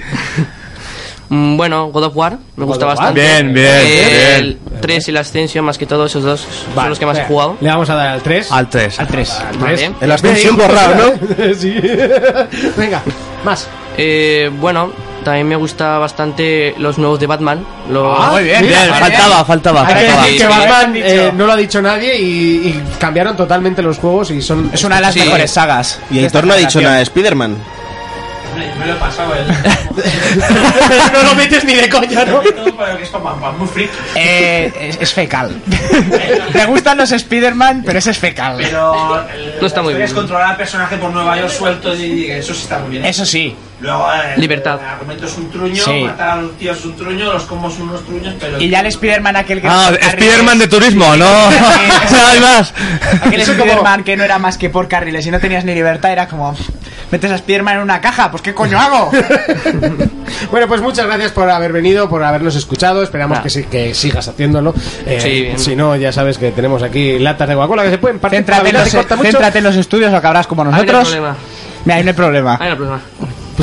[1.29, 2.97] Mm, bueno, God of War, me gusta War.
[2.97, 3.21] bastante.
[3.21, 4.81] Bien, bien, Eh, El bien.
[4.81, 6.41] 3 y la Ascension, más que todo, esos dos
[6.75, 7.57] son los que más he venga, jugado.
[7.61, 8.51] Le vamos a dar al 3.
[8.51, 8.99] Al 3.
[9.01, 9.43] Al 3.
[9.61, 9.93] Vale.
[10.01, 11.55] El ascensión borrado, ¿no?
[11.55, 11.75] sí.
[12.77, 13.01] Venga,
[13.45, 13.69] más.
[13.97, 14.93] Eh, bueno,
[15.25, 17.65] también me gusta bastante los nuevos de Batman.
[17.91, 18.17] Los...
[18.19, 18.65] Ah, muy bien.
[18.99, 19.87] Faltaba, faltaba.
[19.87, 20.23] Hay que faltaba.
[20.25, 21.01] decir que sí, Batman sí.
[21.05, 24.71] eh, no lo ha dicho nadie y, y cambiaron totalmente los juegos y son...
[24.73, 25.21] Es una de las Sí.
[25.21, 26.01] mejores sagas.
[26.11, 27.57] Y Aitor no ha dicho nada de Spider-Man.
[28.57, 29.47] Me lo he pasado el.
[31.13, 32.41] no lo metes ni de coña, ¿no?
[32.41, 33.11] Todo para que es
[33.59, 33.91] muy freak.
[34.15, 35.61] Eh, es, es fecal.
[36.55, 38.57] Me gustan los Spider-Man, pero ese es fecal.
[38.59, 39.27] Pero.
[39.33, 40.05] el- No está muy bien.
[40.07, 43.05] Es controlar al personaje por Nueva York suelto y eso sí está muy bien.
[43.05, 43.55] Eso sí.
[43.81, 44.79] Luego, eh, Libertad.
[44.81, 46.03] El argumento es un truño, Sí.
[46.05, 48.61] matar a los tíos es un truño, los combos son unos truños, pero.
[48.61, 49.69] Y ya el Spider-Man aquel que...
[49.69, 51.51] Ah, Spider-Man de turismo, no.
[51.51, 52.75] No hay más.
[53.23, 56.29] Aquel Spider-Man que no era más que por carriles y no tenías ni libertad, era
[56.29, 56.55] como...
[57.11, 59.11] Metes a Spider-Man en una caja, pues ¿qué coño hago?
[60.51, 63.03] Bueno, pues muchas gracias por haber venido, por habernos escuchado.
[63.03, 64.73] Esperamos que, sí- que sigas haciéndolo.
[65.05, 65.19] Eh,
[65.57, 68.39] Sí, si no, ya sabes que tenemos aquí latas de Coca-Cola que se pueden partir.
[68.39, 69.31] Céntrate en, los, se corta mucho.
[69.31, 71.09] céntrate en los estudios, lo acabarás como Ahí no hay nosotros.
[71.09, 71.37] problema.
[71.85, 72.53] Mira, ahí no hay problema.
[72.55, 73.01] Ahí no hay problema.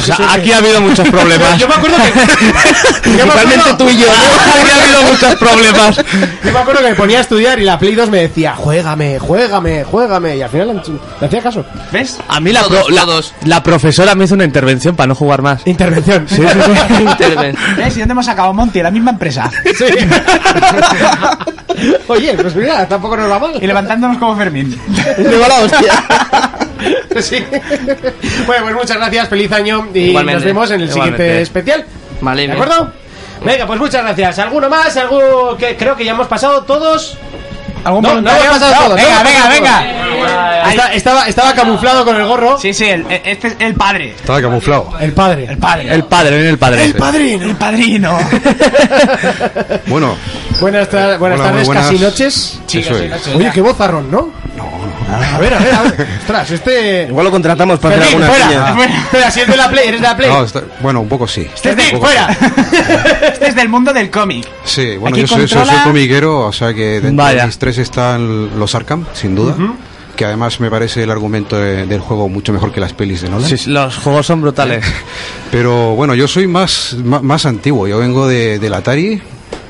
[0.05, 1.57] Pues aquí ha habido muchos problemas.
[1.57, 2.11] Yo me acuerdo que.
[3.01, 4.07] Principalmente tú y yo.
[4.57, 5.95] Aquí ha habido muchos problemas.
[6.43, 9.17] yo me acuerdo que me ponía a estudiar y la Play 2 me decía, juégame,
[9.19, 10.37] juégame, juégame.
[10.37, 10.81] Y al final
[11.21, 11.65] le hacía caso.
[11.91, 12.17] ¿Ves?
[12.27, 13.33] A mí la, Todos, pro- la, todos.
[13.45, 15.61] la profesora me hizo una intervención para no jugar más.
[15.65, 16.27] Intervención.
[16.99, 17.55] Interven.
[17.77, 17.95] ¿Ves?
[17.95, 18.81] ¿Y dónde hemos sacado Monty?
[18.81, 19.49] La misma empresa.
[22.07, 23.51] Oye, pues mira, tampoco nos va mal.
[23.61, 24.79] Y levantándonos como Fermín.
[25.17, 26.46] Le va la hostia.
[27.21, 27.43] Sí.
[28.45, 30.35] Bueno, pues muchas gracias, feliz año y Igualmente.
[30.39, 31.85] nos vemos en el siguiente especial.
[32.21, 32.91] Vale, ¿De acuerdo?
[33.43, 34.39] Venga, pues muchas gracias.
[34.39, 34.95] ¿Alguno más?
[34.97, 37.17] ¿Algo que creo que ya hemos pasado todos?
[37.83, 40.69] ¿Algún No, no hemos pasado No, todos, Venga, no venga, venga.
[40.71, 42.57] Está- estaba, estaba camuflado con el gorro.
[42.59, 44.09] Sí, sí, el, este es el padre.
[44.11, 44.93] Estaba camuflado.
[44.99, 45.45] El padre.
[45.49, 45.93] El padre.
[45.93, 46.93] El padre, viene el padre.
[46.97, 47.45] padrino.
[47.45, 48.17] El padrino.
[49.87, 50.15] Bueno,
[50.59, 51.85] Buenas, tar- buenas tardes, buenas.
[51.85, 52.59] casi noches.
[53.35, 54.31] Oye, qué vozarrón, ¿no?
[54.57, 54.97] No, no.
[55.15, 56.07] A ver, a ver, a ver.
[56.19, 57.03] Ostras, este.
[57.07, 58.27] Igual lo contratamos para hacer alguna
[59.09, 59.31] fuera.
[59.31, 60.29] si es de la Play, eres de la Play.
[60.29, 61.47] No, está- bueno, un poco sí.
[61.53, 62.27] Este es, de, fuera.
[63.31, 64.45] este es del mundo del cómic.
[64.65, 67.41] Sí, bueno, Aquí yo soy, soy- soy controla- comiquero, o sea que dentro Vaya.
[67.41, 69.55] de mis tres están los Arkham, sin duda.
[70.15, 73.29] Que además me parece el argumento de- del juego mucho mejor que las pelis de
[73.29, 73.47] Nolan.
[73.47, 74.83] Sí, sí, los juegos son brutales.
[75.51, 77.87] Pero bueno, yo soy más, más, más antiguo.
[77.87, 79.21] Yo vengo de, del Atari.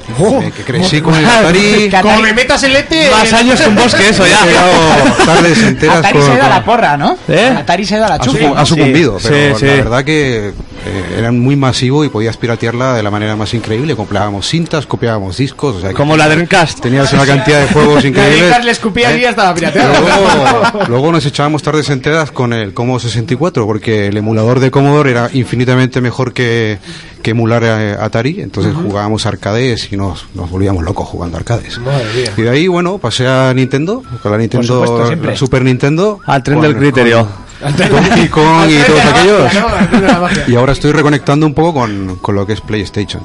[0.10, 1.90] Eh, que crecí con el Atari.
[2.02, 2.92] Como me metas el ET.
[3.12, 4.40] Más años que un bosque, eso ya.
[5.26, 7.18] Tardes enteras Atari con- se da con- la porra, ¿no?
[7.28, 7.54] ¿Eh?
[7.58, 8.38] Atari se da la ha, chufa.
[8.40, 9.78] sucu- ha sucumbido, Sí, pero sí, la sí.
[9.78, 13.96] verdad que eh, eran muy masivo y podías piratearla de la manera más increíble.
[13.96, 15.76] Comprábamos cintas, copiábamos discos.
[15.78, 16.80] O sea, que Como la Dreamcast.
[16.80, 18.38] Tenías una cantidad de juegos La increíbles.
[18.40, 19.94] Dreamcast le escupía y ya estaba pirateado.
[20.02, 25.12] Luego, luego nos echábamos tardes enteras con el Commodore 64 porque el emulador de Commodore
[25.12, 26.78] era infinitamente mejor que,
[27.22, 28.42] que emular a Atari.
[28.42, 31.78] Entonces jugábamos arcades y nos, nos volvíamos locos jugando arcades.
[31.80, 32.34] Madre mía.
[32.38, 36.20] Y de ahí, bueno, pasé a Nintendo, con la Nintendo, supuesto, la Super Nintendo.
[36.26, 37.24] Al tren con- del criterio.
[37.26, 40.48] Con Donkey Kong y todos aquellos.
[40.48, 43.24] Y ahora estoy reconectando un poco con, con lo que es PlayStation,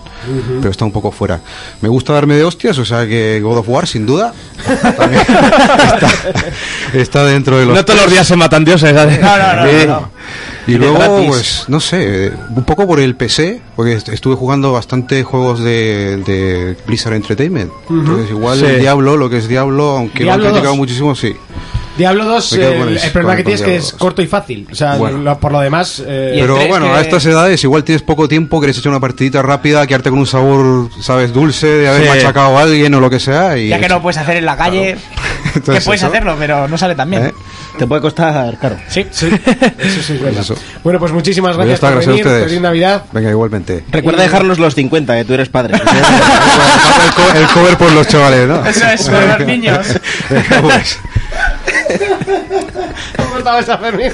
[0.60, 1.40] pero está un poco fuera.
[1.80, 4.32] Me gusta darme de hostias, o sea que God of War, sin duda,
[4.96, 6.10] también está,
[6.94, 7.74] está dentro de los...
[7.74, 9.20] No todos los días se matan dioses, ¿sabes?
[9.20, 9.86] No, no, no, Sí.
[9.86, 10.10] no, no.
[10.64, 11.26] Y luego, gratis.
[11.26, 16.18] pues, no sé, un poco por el PC, porque est- estuve jugando bastante juegos de,
[16.24, 17.70] de Blizzard Entertainment.
[17.86, 17.98] Ujú.
[17.98, 18.64] Entonces, igual Sí.
[18.66, 20.78] el Diablo, lo que es Diablo, aunque Diablo lo han criticado 2.
[20.78, 21.34] muchísimo, sí.
[21.96, 23.92] Diablo 2, Me quedo eh, el, el- problema con- que tienes es que es 2.
[24.00, 24.66] corto y fácil.
[24.70, 25.18] O sea, Bueno.
[25.18, 26.02] lo- por lo demás.
[26.06, 29.86] eh, Pero bueno, a estas edades igual tienes poco tiempo, quieres echar una partidita rápida,
[29.86, 32.08] quedarte con un sabor, sabes, dulce de haber Sí.
[32.08, 33.58] machacado a alguien o lo que sea.
[33.58, 34.96] Y Ya que no lo puedes hacer en la calle,
[35.52, 36.08] que Entonces, puedes eso.
[36.08, 37.26] hacerlo, pero no sale tan bien.
[37.26, 37.32] ¿Eh?
[37.78, 38.76] Te puede costar caro.
[38.88, 39.26] Sí, sí.
[39.78, 40.44] Eso sí es verdad.
[40.84, 42.26] Bueno, pues muchísimas Pues gracias está, por gracias a venir.
[42.26, 42.44] ustedes.
[42.44, 43.04] Feliz Navidad.
[43.12, 43.84] Venga, igualmente.
[43.90, 45.74] Recuerda dejarnos los 50, que tú eres padre.
[45.76, 45.80] el,
[47.14, 48.64] co- el cover por los chavales, ¿no?
[48.66, 49.86] Eso es, por los niños.
[50.30, 50.98] Venga, pues.
[53.16, 54.12] ¿Cómo estaba esa Fermín?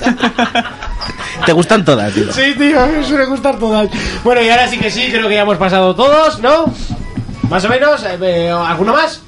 [1.46, 2.32] Te gustan todas, tío.
[2.32, 3.88] Sí, tío, me suele gustar todas.
[4.24, 6.72] Bueno, y ahora sí que sí, creo que ya hemos pasado todos, ¿no?
[7.48, 8.02] Más o menos.
[8.04, 9.20] eh, eh, ¿Alguno más?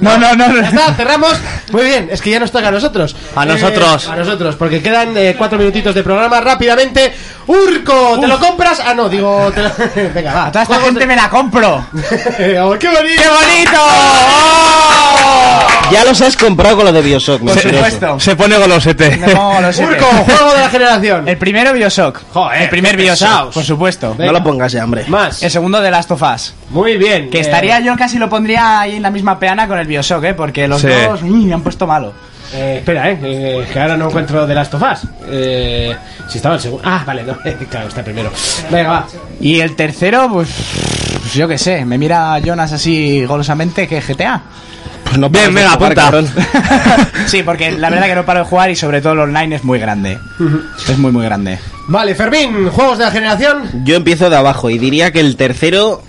[0.00, 0.46] No, no, no.
[0.54, 1.34] Ya está, cerramos.
[1.72, 3.14] Muy bien, es que ya nos toca a nosotros.
[3.36, 4.08] A Eh, nosotros.
[4.08, 6.40] a nosotros, porque quedan eh, cuatro minutitos de programa.
[6.40, 7.12] Rápidamente.
[7.46, 8.80] Urco, ¿te lo compras?
[8.84, 9.52] Ah, no, digo.
[9.54, 9.70] Te lo...
[10.14, 10.46] Venga, va.
[10.46, 11.86] A toda esta gente me la compro.
[12.62, 13.22] Oh, ¡Qué bonito!
[13.22, 13.80] ¡Qué bonito!
[15.90, 18.20] Ya los has comprado con lo de Bioshock, Por supuesto.
[18.20, 19.10] Se pone golosete.
[19.18, 19.88] Pongo golosete.
[19.92, 21.28] Urco, juego de la generación.
[21.28, 22.20] El primero Bioshock.
[22.32, 23.54] Joder, el primer Bioshock, pesaos.
[23.54, 24.14] por supuesto.
[24.18, 25.04] No lo pongas ya, hombre.
[25.08, 25.42] Más.
[25.42, 26.54] El segundo de Last of Us.
[26.70, 27.28] Muy bien.
[27.30, 30.22] Que eh, estaría yo casi lo pondría ahí en la misma peana con el Bioshock,
[30.24, 30.34] ¿eh?
[30.34, 30.88] Porque los Sí.
[30.88, 32.12] dos me han puesto malo.
[32.52, 35.00] Eh, espera, eh, eh, que ahora no encuentro de Last of Us.
[35.28, 35.94] Eh,
[36.28, 36.82] si estaba el segundo.
[36.84, 37.36] Ah, vale, no,
[37.70, 38.30] claro, está el primero.
[38.70, 39.06] Venga, va.
[39.40, 40.48] Y el tercero, pues,
[41.20, 44.42] pues yo qué sé, me mira Jonas así golosamente que GTA.
[45.10, 46.02] Pues no Bien, venga, jugar, apunta.
[46.02, 46.28] cabrón.
[47.26, 49.64] sí, porque la verdad que no paro de jugar y sobre todo el online es
[49.64, 50.18] muy grande.
[50.88, 51.58] Es muy, muy grande.
[51.88, 53.84] Vale, Fermín, juegos de la generación.
[53.84, 56.00] Yo empiezo de abajo y diría que el tercero,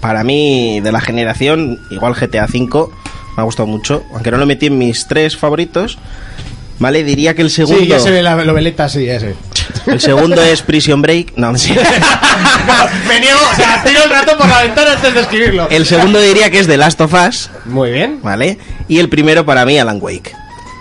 [0.00, 2.88] para mí, de la generación, igual GTA V,
[3.36, 4.04] me ha gustado mucho.
[4.12, 5.96] Aunque no lo metí en mis tres favoritos.
[6.78, 7.80] Vale, diría que el segundo.
[7.80, 9.34] Sí, ya se ve la noveleta, sí, ya se ve.
[9.86, 11.32] El segundo es Prison Break.
[11.36, 11.82] No, mentira.
[13.08, 15.68] Me niego, o sea, tiro el rato por la ventana antes de escribirlo.
[15.70, 17.50] El segundo diría que es The Last of Us.
[17.64, 18.20] Muy bien.
[18.22, 18.58] Vale.
[18.88, 20.32] Y el primero para mí, Alan Wake.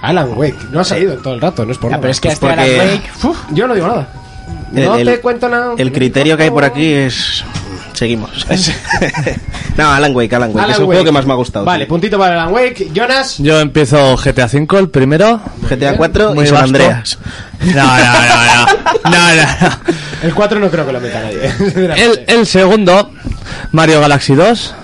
[0.02, 2.02] Alan Wake, no has ido todo el rato, no es por Ya, nada.
[2.02, 4.08] pero es que Pues este Alan porque- Wake, uf, Yo no digo nada.
[4.74, 5.74] El- No el- te cuento nada.
[5.78, 7.44] El criterio que hay por aquí es.
[8.00, 8.30] Seguimos.
[9.78, 10.60] no, Alan Wake, Alan Wake.
[10.64, 10.88] Alan es el Wake.
[10.96, 11.66] juego que más me ha gustado.
[11.66, 11.90] Vale, sí.
[11.90, 12.92] puntito para Alan Wake.
[12.94, 13.36] Jonas.
[13.40, 15.42] Yo empiezo GTA V, el primero.
[15.70, 16.66] GTA 4 Muy y San vasto.
[16.68, 17.18] Andreas.
[17.60, 19.12] No, no, no, no.
[19.12, 19.80] No, no, no.
[20.24, 21.54] El 4 no creo que lo meta nadie.
[22.06, 23.12] El, el segundo,
[23.74, 24.76] Mario Galaxy 2.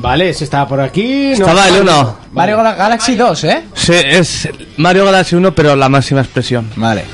[0.00, 1.28] Vale, ese estaba por aquí.
[1.38, 2.16] no- Estaba el 1.
[2.32, 3.62] Mario Gal- Galaxy 2, ¿eh?
[3.72, 4.46] Sí, es
[4.76, 6.68] Mario Galaxy 1, pero la máxima expresión.
[6.76, 7.04] Vale.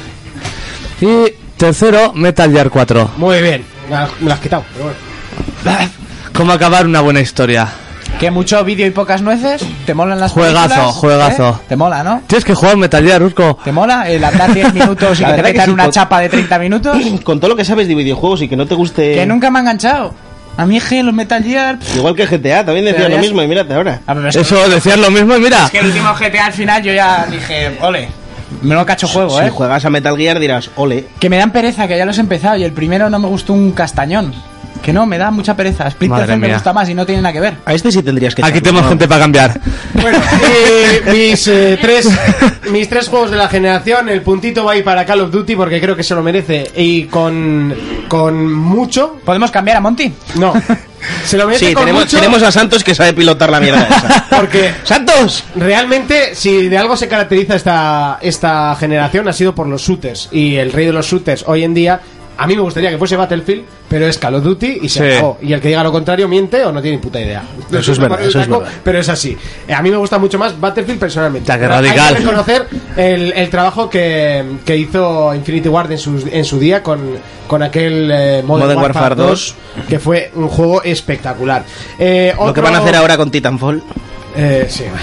[1.01, 3.11] Y tercero, Metal Gear 4.
[3.19, 3.65] Muy bien.
[3.89, 5.14] Me lo has quitado, pero bueno.
[6.33, 7.69] ¿Cómo acabar una buena historia?
[8.19, 9.65] Que mucho vídeo y pocas nueces.
[9.87, 10.95] ¿Te molan las Juegazo, películas?
[10.97, 11.49] juegazo.
[11.63, 11.65] ¿Eh?
[11.69, 12.23] ¿Te mola, no?
[12.27, 13.59] Tienes que jugar Metal Gear, Urco.
[13.65, 16.97] ¿Te mola el andar 10 minutos y que te sí, una chapa de 30 minutos?
[17.25, 19.15] Con todo lo que sabes de videojuegos y que no te guste.
[19.15, 20.15] Que nunca me ha enganchado.
[20.57, 21.79] A mí es que los Metal Gear...
[21.97, 24.01] Igual que GTA, también decía Pero lo mismo y mírate ahora.
[24.07, 25.65] a ver, es que- Eso, decías lo mismo y mira.
[25.65, 28.09] Es que el último GTA al final yo ya dije, ole,
[28.63, 29.51] me lo cacho juego, Si ¿eh?
[29.51, 31.07] juegas a Metal Gear dirás, ole.
[31.19, 33.53] Que me dan pereza, que ya los he empezado y el primero no me gustó
[33.53, 34.33] un castañón.
[34.85, 35.91] Que no, me da mucha pereza.
[35.91, 37.55] Splinter me gusta más y no tiene nada que ver.
[37.65, 38.89] A este sí tendrías que Aquí echarlo, tenemos ¿no?
[38.91, 39.61] gente para cambiar.
[39.95, 42.09] Bueno, eh, mis, eh, tres,
[42.71, 45.57] mis tres juegos de la generación, el puntito va a ir para Call of Duty
[45.57, 47.75] porque creo que se lo merece y con,
[48.09, 49.17] con mucho.
[49.25, 50.13] ¿Podemos cambiar a Monty?
[50.35, 50.53] No,
[51.25, 53.85] se lo merece Sí, con tenemos, mucho tenemos a Santos que sabe pilotar la mierda
[53.85, 54.27] esa.
[54.37, 55.45] porque ¡Santos!
[55.55, 60.57] realmente si de algo se caracteriza esta, esta generación ha sido por los shooters y
[60.57, 62.01] el rey de los shooters hoy en día.
[62.37, 65.17] A mí me gustaría que fuese Battlefield, pero es Call of Duty y se Sí.
[65.17, 65.39] acabó.
[65.41, 67.45] Y el que diga lo contrario miente o no tiene ni puta idea.
[67.73, 68.69] Eso es verdad, eso es verdad.
[68.83, 69.37] Pero es así.
[69.69, 71.51] Eh, A mí me gusta mucho más Battlefield personalmente.
[71.53, 71.69] Hay que
[72.19, 72.67] reconocer
[72.97, 77.01] el, el trabajo que, que hizo Infinity Ward en su, en su día con,
[77.47, 79.55] con aquel eh, Modern, Modern Warfare, Warfare 2,
[79.89, 81.65] que fue un juego espectacular.
[81.99, 83.83] Eh, Lo que otro- van a hacer ahora con Titanfall.
[84.37, 84.85] Eh, sí.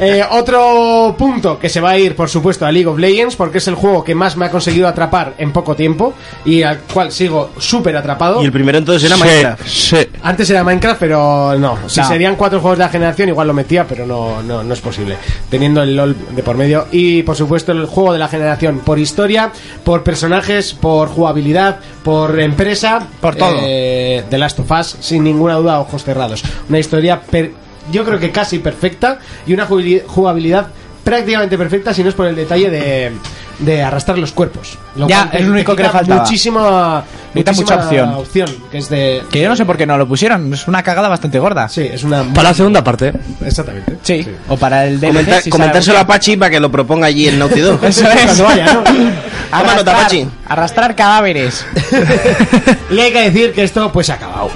[0.00, 3.58] Eh, otro punto que se va a ir, por supuesto, a League of Legends, porque
[3.58, 6.14] es el juego que más me ha conseguido atrapar en poco tiempo
[6.46, 8.40] y al cual sigo súper atrapado.
[8.42, 9.66] Y el primero entonces era Sí, Minecraft.
[9.66, 9.96] sí.
[10.22, 11.78] Antes era Minecraft, pero no.
[11.86, 12.08] Si No.
[12.08, 15.16] serían cuatro juegos de la generación, igual lo metía, pero no, no, no es posible.
[15.50, 16.86] Teniendo el LOL de por medio.
[16.90, 19.52] Y por supuesto, el juego de la generación por historia,
[19.84, 23.06] por personajes, por jugabilidad, por empresa.
[23.20, 23.54] Por todo.
[23.60, 26.42] Eh, The Last of Us, sin ninguna duda, ojos cerrados.
[26.70, 30.68] Una historia, per- yo creo que casi perfecta y una jugabili- jugabilidad
[31.04, 33.12] prácticamente perfecta, si no es por el detalle de,
[33.60, 34.76] de arrastrar los cuerpos.
[34.94, 36.20] Ya, cual es lo único que le faltaba.
[36.22, 38.50] Muchísima, Necesita mucha muchísima opción.
[38.70, 39.22] que es de...
[39.30, 40.52] Que yo no sé por qué no lo pusieron.
[40.52, 41.66] Es una cagada bastante gorda.
[41.70, 42.24] Sí, es una...
[42.24, 43.12] Para la segunda parte.
[43.42, 43.96] Exactamente.
[44.02, 44.26] Sí.
[44.48, 45.12] O para el DLC.
[45.14, 47.82] Comentar- si comentárselo a Pachi para que lo proponga allí en Naughty Dog.
[47.86, 48.24] Eso es.
[48.24, 48.82] Cuando vaya, ¿no?
[49.50, 50.10] Arrastrar,
[50.46, 51.64] arrastrar cadáveres.
[52.90, 54.50] Y hay que decir que esto pues se ha acabado.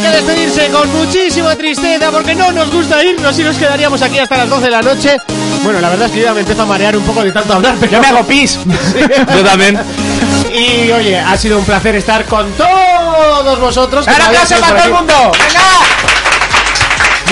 [0.00, 4.18] Hay que despedirse con muchísima tristeza porque no nos gusta irnos y nos quedaríamos aquí
[4.18, 5.16] hasta las 12 de la noche.
[5.62, 7.52] Bueno, la verdad es que yo ya me empiezo a marear un poco de tanto
[7.54, 7.92] hablar, pero...
[7.92, 8.58] Yo me hago pis.
[9.36, 9.78] Yo también.
[10.52, 14.06] Y oye, ha sido un placer estar con todos vosotros.
[14.06, 15.32] ¡Un aplauso para todo el mundo!
[15.32, 15.60] ¡Venga!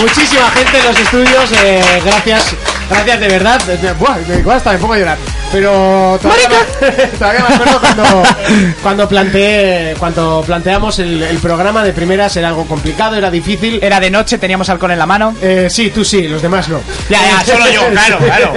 [0.01, 2.55] Muchísima gente en los estudios, eh, gracias,
[2.91, 3.61] gracias de verdad.
[3.99, 5.19] Buah, igual hasta me pongo a llorar.
[5.51, 8.23] Pero todavía, me, todavía me acuerdo cuando,
[8.83, 13.79] cuando planteé, cuando planteamos el, el programa de primeras era algo complicado, era difícil.
[13.83, 15.35] Era de noche, teníamos alcohol en la mano.
[15.41, 16.81] Eh, sí, tú sí, los demás no.
[17.09, 18.55] Ya, ya, solo yo, claro, claro.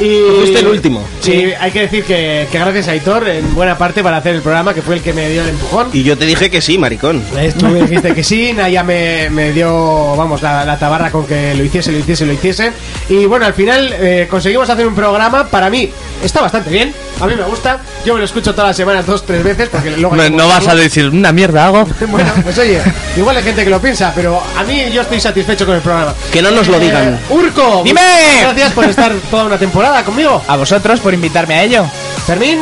[0.00, 1.06] Y Fuiste el último.
[1.20, 4.42] Sí, hay que decir que, que gracias a Aitor en buena parte para hacer el
[4.42, 5.90] programa, que fue el que me dio el empujón.
[5.92, 7.22] Y yo te dije que sí, maricón.
[7.36, 11.26] Eh, Tú me dijiste que sí, Naya me, me dio, vamos, la, la tabarra con
[11.26, 12.72] que lo hiciese, lo hiciese, lo hiciese.
[13.08, 15.88] Y bueno, al final eh, conseguimos hacer un programa, para mí
[16.24, 17.78] está bastante bien, a mí me gusta.
[18.04, 20.16] Yo me lo escucho todas las semanas dos, tres veces, porque luego...
[20.16, 21.88] No, no vas a decir una mierda hago.
[22.14, 22.80] Bueno, pues oye,
[23.16, 26.14] igual hay gente que lo piensa, pero a mí yo estoy satisfecho con el programa.
[26.32, 27.14] Que no nos lo digan.
[27.14, 28.00] Eh, Urco, ¡Dime!
[28.42, 30.42] Gracias por estar toda una temporada conmigo.
[30.46, 31.86] A vosotros por invitarme a ello.
[32.26, 32.60] Fermín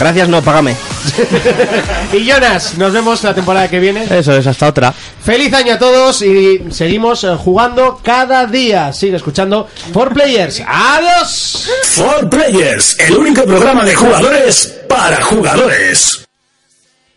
[0.00, 0.74] Gracias, no, págame.
[2.14, 4.06] y Jonas, nos vemos la temporada que viene.
[4.10, 4.94] Eso es, hasta otra.
[5.22, 8.94] Feliz año a todos y seguimos eh, jugando cada día.
[8.94, 10.62] Sigue escuchando For Players.
[10.66, 11.68] ¡Adiós!
[11.84, 16.29] For Players, el único programa de jugadores para jugadores.